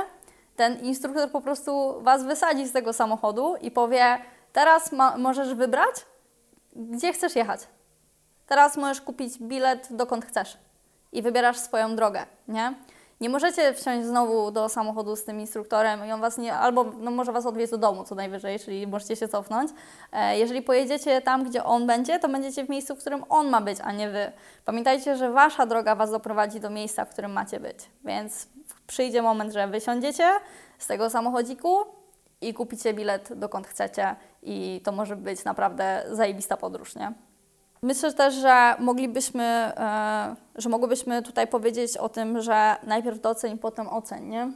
ten 0.56 0.78
instruktor 0.80 1.30
po 1.30 1.40
prostu 1.40 2.02
was 2.02 2.24
wysadzi 2.24 2.68
z 2.68 2.72
tego 2.72 2.92
samochodu 2.92 3.56
i 3.56 3.70
powie: 3.70 4.18
Teraz 4.52 4.90
możesz 5.18 5.54
wybrać, 5.54 5.94
gdzie 6.76 7.12
chcesz 7.12 7.36
jechać. 7.36 7.60
Teraz 8.46 8.76
możesz 8.76 9.00
kupić 9.00 9.38
bilet 9.38 9.88
dokąd 9.90 10.24
chcesz 10.24 10.58
i 11.12 11.22
wybierasz 11.22 11.58
swoją 11.58 11.96
drogę, 11.96 12.26
nie? 12.48 12.74
Nie 13.24 13.30
możecie 13.30 13.74
wsiąść 13.74 14.06
znowu 14.06 14.50
do 14.50 14.68
samochodu 14.68 15.16
z 15.16 15.24
tym 15.24 15.40
instruktorem 15.40 16.06
i 16.06 16.12
on 16.12 16.20
was 16.20 16.38
nie, 16.38 16.54
albo 16.54 16.84
no 16.84 17.10
może 17.10 17.32
was 17.32 17.46
odwieźć 17.46 17.70
do 17.70 17.78
domu 17.78 18.04
co 18.04 18.14
najwyżej, 18.14 18.58
czyli 18.58 18.86
możecie 18.86 19.16
się 19.16 19.28
cofnąć. 19.28 19.70
E, 20.12 20.38
jeżeli 20.38 20.62
pojedziecie 20.62 21.22
tam, 21.22 21.44
gdzie 21.44 21.64
on 21.64 21.86
będzie, 21.86 22.18
to 22.18 22.28
będziecie 22.28 22.64
w 22.64 22.68
miejscu, 22.68 22.96
w 22.96 22.98
którym 22.98 23.24
on 23.28 23.48
ma 23.48 23.60
być, 23.60 23.78
a 23.82 23.92
nie 23.92 24.10
wy. 24.10 24.32
Pamiętajcie, 24.64 25.16
że 25.16 25.30
wasza 25.30 25.66
droga 25.66 25.94
was 25.94 26.10
doprowadzi 26.10 26.60
do 26.60 26.70
miejsca, 26.70 27.04
w 27.04 27.10
którym 27.10 27.32
macie 27.32 27.60
być. 27.60 27.78
Więc 28.04 28.48
przyjdzie 28.86 29.22
moment, 29.22 29.52
że 29.52 29.68
wysiądziecie 29.68 30.30
z 30.78 30.86
tego 30.86 31.10
samochodziku 31.10 31.76
i 32.40 32.54
kupicie 32.54 32.94
bilet 32.94 33.32
dokąd 33.38 33.66
chcecie 33.66 34.16
i 34.42 34.80
to 34.84 34.92
może 34.92 35.16
być 35.16 35.44
naprawdę 35.44 36.04
zajebista 36.10 36.56
podróż, 36.56 36.96
nie? 36.96 37.12
Myślę 37.84 38.12
też, 38.12 38.34
że 38.34 38.76
moglibyśmy, 38.78 39.44
e, 39.44 40.36
że 40.56 40.68
mogłybyśmy 40.68 41.22
tutaj 41.22 41.46
powiedzieć 41.46 41.96
o 41.96 42.08
tym, 42.08 42.40
że 42.40 42.76
najpierw 42.82 43.20
doceń, 43.20 43.58
potem 43.58 43.88
oceń, 43.88 44.28
nie? 44.28 44.52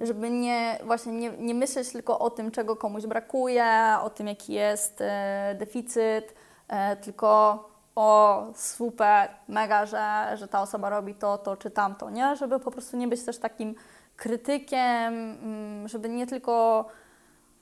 Żeby 0.00 0.30
nie, 0.30 0.78
właśnie 0.84 1.12
nie, 1.12 1.30
nie 1.30 1.54
myśleć 1.54 1.92
tylko 1.92 2.18
o 2.18 2.30
tym, 2.30 2.50
czego 2.50 2.76
komuś 2.76 3.06
brakuje, 3.06 3.96
o 4.02 4.10
tym, 4.10 4.26
jaki 4.26 4.52
jest 4.52 5.00
e, 5.00 5.56
deficyt, 5.58 6.34
e, 6.68 6.96
tylko 6.96 7.64
o 7.96 8.46
super, 8.54 9.30
mega, 9.48 9.86
że, 9.86 10.36
że 10.36 10.48
ta 10.48 10.62
osoba 10.62 10.90
robi 10.90 11.14
to, 11.14 11.38
to 11.38 11.56
czy 11.56 11.70
tamto, 11.70 12.10
nie? 12.10 12.36
Żeby 12.36 12.60
po 12.60 12.70
prostu 12.70 12.96
nie 12.96 13.08
być 13.08 13.24
też 13.24 13.38
takim 13.38 13.74
krytykiem, 14.16 15.14
mm, 15.42 15.88
żeby 15.88 16.08
nie 16.08 16.26
tylko 16.26 16.84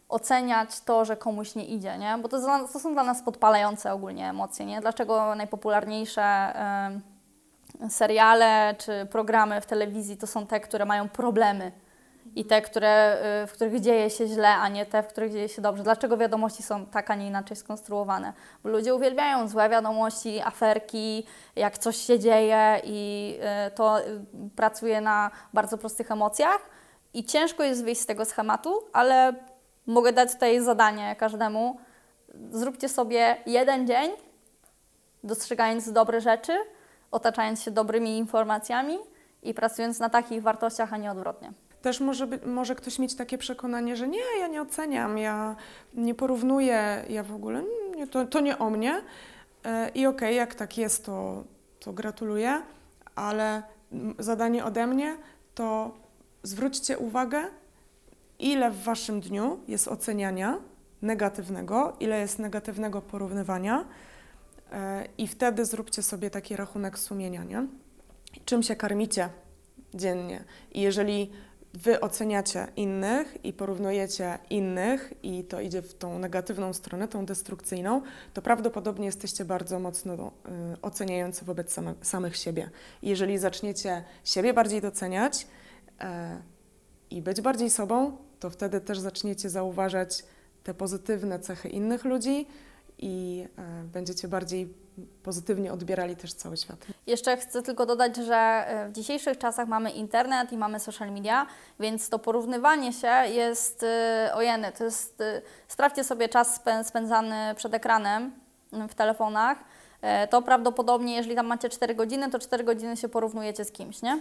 oceniać 0.08 0.80
to, 0.80 1.04
że 1.04 1.16
komuś 1.16 1.54
nie 1.54 1.64
idzie, 1.64 1.98
nie? 1.98 2.18
Bo 2.22 2.28
to, 2.28 2.66
to 2.72 2.80
są 2.80 2.92
dla 2.92 3.04
nas 3.04 3.22
podpalające 3.22 3.92
ogólnie 3.92 4.30
emocje, 4.30 4.66
nie? 4.66 4.80
Dlaczego 4.80 5.34
najpopularniejsze 5.34 6.22
em, 6.22 7.00
seriale 7.90 8.74
czy 8.78 9.06
programy 9.10 9.60
w 9.60 9.66
telewizji 9.66 10.16
to 10.16 10.26
są 10.26 10.46
te, 10.46 10.60
które 10.60 10.84
mają 10.84 11.08
problemy 11.08 11.72
i 12.34 12.44
te, 12.44 12.62
które, 12.62 13.18
y, 13.44 13.46
w 13.46 13.52
których 13.52 13.80
dzieje 13.80 14.10
się 14.10 14.26
źle, 14.26 14.48
a 14.48 14.68
nie 14.68 14.86
te, 14.86 15.02
w 15.02 15.06
których 15.06 15.32
dzieje 15.32 15.48
się 15.48 15.62
dobrze. 15.62 15.82
Dlaczego 15.82 16.16
wiadomości 16.16 16.62
są 16.62 16.86
tak, 16.86 17.10
a 17.10 17.14
nie 17.14 17.26
inaczej 17.26 17.56
skonstruowane? 17.56 18.32
Bo 18.62 18.68
ludzie 18.68 18.94
uwielbiają 18.94 19.48
złe 19.48 19.68
wiadomości, 19.68 20.40
aferki, 20.40 21.26
jak 21.56 21.78
coś 21.78 21.96
się 21.96 22.18
dzieje 22.18 22.80
i 22.84 23.34
y, 23.68 23.70
to 23.70 24.00
y, 24.00 24.20
pracuje 24.56 25.00
na 25.00 25.30
bardzo 25.52 25.78
prostych 25.78 26.10
emocjach 26.10 26.58
i 27.14 27.24
ciężko 27.24 27.62
jest 27.62 27.84
wyjść 27.84 28.00
z 28.00 28.06
tego 28.06 28.24
schematu, 28.24 28.80
ale 28.92 29.34
mogę 29.86 30.12
dać 30.12 30.32
tutaj 30.32 30.60
zadanie 30.60 31.16
każdemu. 31.18 31.78
Zróbcie 32.50 32.88
sobie 32.88 33.36
jeden 33.46 33.86
dzień, 33.86 34.10
dostrzegając 35.24 35.92
dobre 35.92 36.20
rzeczy, 36.20 36.52
otaczając 37.10 37.62
się 37.62 37.70
dobrymi 37.70 38.18
informacjami 38.18 38.98
i 39.42 39.54
pracując 39.54 39.98
na 39.98 40.10
takich 40.10 40.42
wartościach, 40.42 40.92
a 40.92 40.96
nie 40.96 41.10
odwrotnie. 41.10 41.52
Też 41.82 42.00
może, 42.00 42.28
może 42.46 42.74
ktoś 42.74 42.98
mieć 42.98 43.14
takie 43.14 43.38
przekonanie, 43.38 43.96
że 43.96 44.08
nie, 44.08 44.38
ja 44.40 44.46
nie 44.46 44.62
oceniam, 44.62 45.18
ja 45.18 45.56
nie 45.94 46.14
porównuję, 46.14 47.04
ja 47.08 47.22
w 47.22 47.34
ogóle, 47.34 47.62
nie, 47.96 48.06
to, 48.06 48.24
to 48.24 48.40
nie 48.40 48.58
o 48.58 48.70
mnie. 48.70 49.02
E, 49.64 49.88
I 49.88 50.06
okej, 50.06 50.36
jak 50.36 50.54
tak 50.54 50.78
jest, 50.78 51.06
to, 51.06 51.44
to 51.80 51.92
gratuluję, 51.92 52.62
ale 53.14 53.62
zadanie 54.18 54.64
ode 54.64 54.86
mnie 54.86 55.16
to 55.54 55.90
zwróćcie 56.42 56.98
uwagę, 56.98 57.44
ile 58.38 58.70
w 58.70 58.82
waszym 58.82 59.20
dniu 59.20 59.60
jest 59.68 59.88
oceniania 59.88 60.58
negatywnego, 61.02 61.96
ile 62.00 62.20
jest 62.20 62.38
negatywnego 62.38 63.02
porównywania 63.02 63.84
e, 64.72 65.04
i 65.18 65.28
wtedy 65.28 65.64
zróbcie 65.64 66.02
sobie 66.02 66.30
taki 66.30 66.56
rachunek 66.56 66.98
sumienia, 66.98 67.44
nie? 67.44 67.66
Czym 68.44 68.62
się 68.62 68.76
karmicie 68.76 69.28
dziennie? 69.94 70.44
I 70.72 70.80
jeżeli 70.80 71.30
wy 71.74 72.00
oceniacie 72.00 72.66
innych 72.76 73.44
i 73.44 73.52
porównujecie 73.52 74.38
innych 74.50 75.12
i 75.22 75.44
to 75.44 75.60
idzie 75.60 75.82
w 75.82 75.94
tą 75.94 76.18
negatywną 76.18 76.72
stronę, 76.72 77.08
tą 77.08 77.26
destrukcyjną, 77.26 78.02
to 78.34 78.42
prawdopodobnie 78.42 79.06
jesteście 79.06 79.44
bardzo 79.44 79.78
mocno 79.78 80.14
y, 80.14 80.80
oceniający 80.82 81.44
wobec 81.44 81.72
same, 81.72 81.94
samych 82.02 82.36
siebie. 82.36 82.70
I 83.02 83.08
jeżeli 83.08 83.38
zaczniecie 83.38 84.04
siebie 84.24 84.54
bardziej 84.54 84.80
doceniać 84.80 85.46
e, 86.00 86.42
i 87.10 87.22
być 87.22 87.40
bardziej 87.40 87.70
sobą, 87.70 88.16
to 88.40 88.50
wtedy 88.50 88.80
też 88.80 88.98
zaczniecie 88.98 89.50
zauważać 89.50 90.24
te 90.62 90.74
pozytywne 90.74 91.38
cechy 91.38 91.68
innych 91.68 92.04
ludzi 92.04 92.46
i 92.98 93.46
e, 93.58 93.84
będziecie 93.92 94.28
bardziej 94.28 94.74
pozytywnie 95.22 95.72
odbierali 95.72 96.16
też 96.16 96.32
cały 96.32 96.56
świat. 96.56 96.86
Jeszcze 97.06 97.36
chcę 97.36 97.62
tylko 97.62 97.86
dodać, 97.86 98.16
że 98.16 98.36
e, 98.36 98.88
w 98.88 98.92
dzisiejszych 98.92 99.38
czasach 99.38 99.68
mamy 99.68 99.90
internet 99.90 100.52
i 100.52 100.56
mamy 100.56 100.80
social 100.80 101.12
media, 101.12 101.46
więc 101.80 102.08
to 102.08 102.18
porównywanie 102.18 102.92
się 102.92 103.08
jest 103.28 103.82
e, 103.82 104.30
ojeny. 104.34 104.72
To 104.72 104.84
jest, 104.84 105.22
sprawdźcie 105.68 106.04
sobie 106.04 106.28
czas 106.28 106.60
spę- 106.60 106.84
spędzany 106.84 107.54
przed 107.56 107.74
ekranem 107.74 108.32
w 108.88 108.94
telefonach. 108.94 109.58
To 110.30 110.42
prawdopodobnie, 110.42 111.16
jeżeli 111.16 111.36
tam 111.36 111.46
macie 111.46 111.68
4 111.68 111.94
godziny, 111.94 112.30
to 112.30 112.38
4 112.38 112.64
godziny 112.64 112.96
się 112.96 113.08
porównujecie 113.08 113.64
z 113.64 113.72
kimś, 113.72 114.02
nie? 114.02 114.20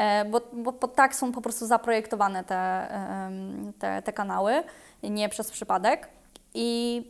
E, 0.00 0.24
Bo, 0.24 0.40
bo, 0.52 0.72
bo 0.72 0.88
tak 0.88 1.14
są 1.14 1.32
po 1.32 1.40
prostu 1.40 1.66
zaprojektowane 1.66 2.44
te, 2.44 2.88
te, 3.78 4.02
te 4.02 4.12
kanały, 4.12 4.62
nie 5.02 5.28
przez 5.28 5.50
przypadek. 5.50 6.08
I 6.54 7.02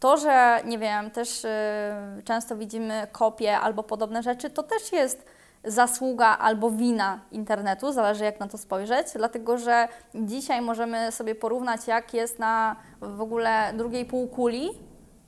to, 0.00 0.16
że 0.16 0.60
nie 0.64 0.78
wiem, 0.78 1.10
też 1.10 1.44
y, 1.44 1.48
często 2.24 2.56
widzimy 2.56 3.06
kopie 3.12 3.58
albo 3.58 3.82
podobne 3.82 4.22
rzeczy, 4.22 4.50
to 4.50 4.62
też 4.62 4.92
jest 4.92 5.26
zasługa 5.64 6.26
albo 6.26 6.70
wina 6.70 7.20
internetu, 7.30 7.92
zależy 7.92 8.24
jak 8.24 8.40
na 8.40 8.48
to 8.48 8.58
spojrzeć, 8.58 9.06
dlatego 9.14 9.58
że 9.58 9.88
dzisiaj 10.14 10.60
możemy 10.60 11.12
sobie 11.12 11.34
porównać, 11.34 11.86
jak 11.86 12.14
jest 12.14 12.38
na 12.38 12.76
w 13.00 13.20
ogóle 13.20 13.72
drugiej 13.74 14.04
półkuli, 14.04 14.70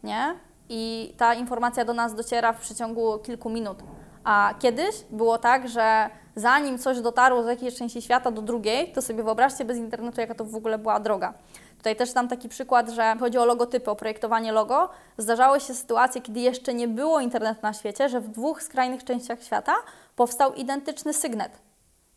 nie? 0.02 0.34
I 0.68 1.14
ta 1.16 1.34
informacja 1.34 1.84
do 1.84 1.94
nas 1.94 2.14
dociera 2.14 2.52
w 2.52 2.60
przeciągu 2.60 3.18
kilku 3.18 3.50
minut. 3.50 3.78
A 4.24 4.54
kiedyś 4.58 5.04
było 5.10 5.38
tak, 5.38 5.68
że 5.68 6.10
zanim 6.38 6.78
coś 6.78 7.00
dotarło 7.00 7.42
z 7.42 7.46
jakiejś 7.46 7.74
części 7.74 8.02
świata 8.02 8.30
do 8.30 8.42
drugiej, 8.42 8.92
to 8.92 9.02
sobie 9.02 9.22
wyobraźcie 9.22 9.64
bez 9.64 9.78
internetu, 9.78 10.20
jaka 10.20 10.34
to 10.34 10.44
w 10.44 10.54
ogóle 10.54 10.78
była 10.78 11.00
droga. 11.00 11.34
Tutaj 11.76 11.96
też 11.96 12.12
dam 12.12 12.28
taki 12.28 12.48
przykład, 12.48 12.90
że 12.90 13.16
chodzi 13.20 13.38
o 13.38 13.44
logotypy, 13.44 13.90
o 13.90 13.96
projektowanie 13.96 14.52
logo. 14.52 14.88
Zdarzały 15.18 15.60
się 15.60 15.74
sytuacje, 15.74 16.20
kiedy 16.20 16.40
jeszcze 16.40 16.74
nie 16.74 16.88
było 16.88 17.20
internetu 17.20 17.60
na 17.62 17.72
świecie, 17.72 18.08
że 18.08 18.20
w 18.20 18.28
dwóch 18.28 18.62
skrajnych 18.62 19.04
częściach 19.04 19.42
świata 19.42 19.74
powstał 20.16 20.54
identyczny 20.54 21.12
sygnet. 21.14 21.52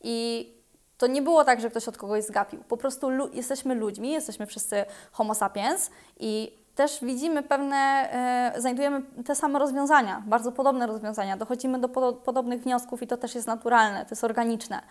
I 0.04 0.48
to 0.98 1.08
nie 1.08 1.22
było 1.22 1.44
tak, 1.44 1.62
że 1.62 1.70
ktoś 1.70 1.88
od 1.88 1.98
kogoś 1.98 2.24
zgapił. 2.24 2.64
Po 2.64 2.78
prostu 2.78 3.10
lu- 3.10 3.30
jesteśmy 3.34 3.76
ludźmi, 3.76 4.12
jesteśmy 4.12 4.46
wszyscy 4.46 4.86
homo 5.12 5.36
sapiens 5.36 5.92
i 6.20 6.61
też 6.82 7.00
widzimy 7.02 7.44
pewne, 7.44 7.78
e, 8.56 8.62
znajdujemy 8.62 9.02
te 9.26 9.36
same 9.36 9.60
rozwiązania, 9.60 10.24
bardzo 10.28 10.52
podobne 10.52 10.88
rozwiązania, 10.88 11.38
dochodzimy 11.38 11.80
do 11.80 11.88
podo- 11.88 12.13
podobnych 12.13 12.62
wniosków 12.62 13.02
i 13.02 13.08
to 13.08 13.17
też 13.17 13.36
jest 13.36 13.48
naturalne, 13.48 14.06
to 14.06 14.12
jest 14.12 14.24
organiczne. 14.24 14.82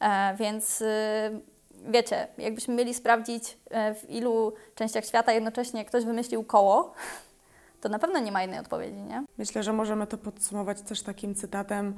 E, 0.00 0.36
więc 0.36 0.80
y, 0.80 0.86
wiecie, 1.88 2.28
jakbyśmy 2.38 2.74
mieli 2.74 2.94
sprawdzić, 2.94 3.58
e, 3.70 3.94
w 3.94 4.10
ilu 4.10 4.52
częściach 4.74 5.04
świata 5.04 5.32
jednocześnie 5.32 5.84
ktoś 5.84 6.04
wymyślił 6.04 6.44
koło, 6.44 6.94
to 7.80 7.88
na 7.88 7.98
pewno 7.98 8.18
nie 8.18 8.32
ma 8.32 8.42
jednej 8.42 8.60
odpowiedzi, 8.60 9.02
nie? 9.02 9.24
Myślę, 9.38 9.62
że 9.62 9.72
możemy 9.72 10.06
to 10.06 10.18
podsumować 10.18 10.80
też 10.82 11.02
takim 11.02 11.34
cytatem, 11.34 11.94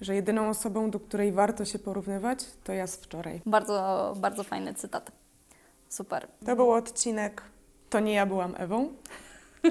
że 0.00 0.14
jedyną 0.14 0.48
osobą, 0.48 0.90
do 0.90 1.00
której 1.00 1.32
warto 1.32 1.64
się 1.64 1.78
porównywać, 1.78 2.38
to 2.64 2.72
ja 2.72 2.86
z 2.86 2.96
wczoraj. 2.96 3.40
Bardzo, 3.46 4.12
bardzo 4.16 4.44
fajny 4.44 4.74
cytat. 4.74 5.12
Super. 5.88 6.28
To 6.46 6.56
był 6.56 6.72
odcinek 6.72 7.42
To 7.90 8.00
nie 8.00 8.12
ja 8.14 8.26
byłam 8.26 8.54
Ewą. 8.58 8.88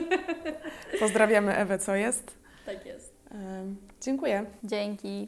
Pozdrawiamy 1.00 1.56
Ewę, 1.58 1.80
co 1.80 1.96
jest. 1.96 2.38
Tak 2.66 2.86
jest. 2.86 3.14
Dziękuję. 4.02 4.46
Dzięki. 4.64 5.28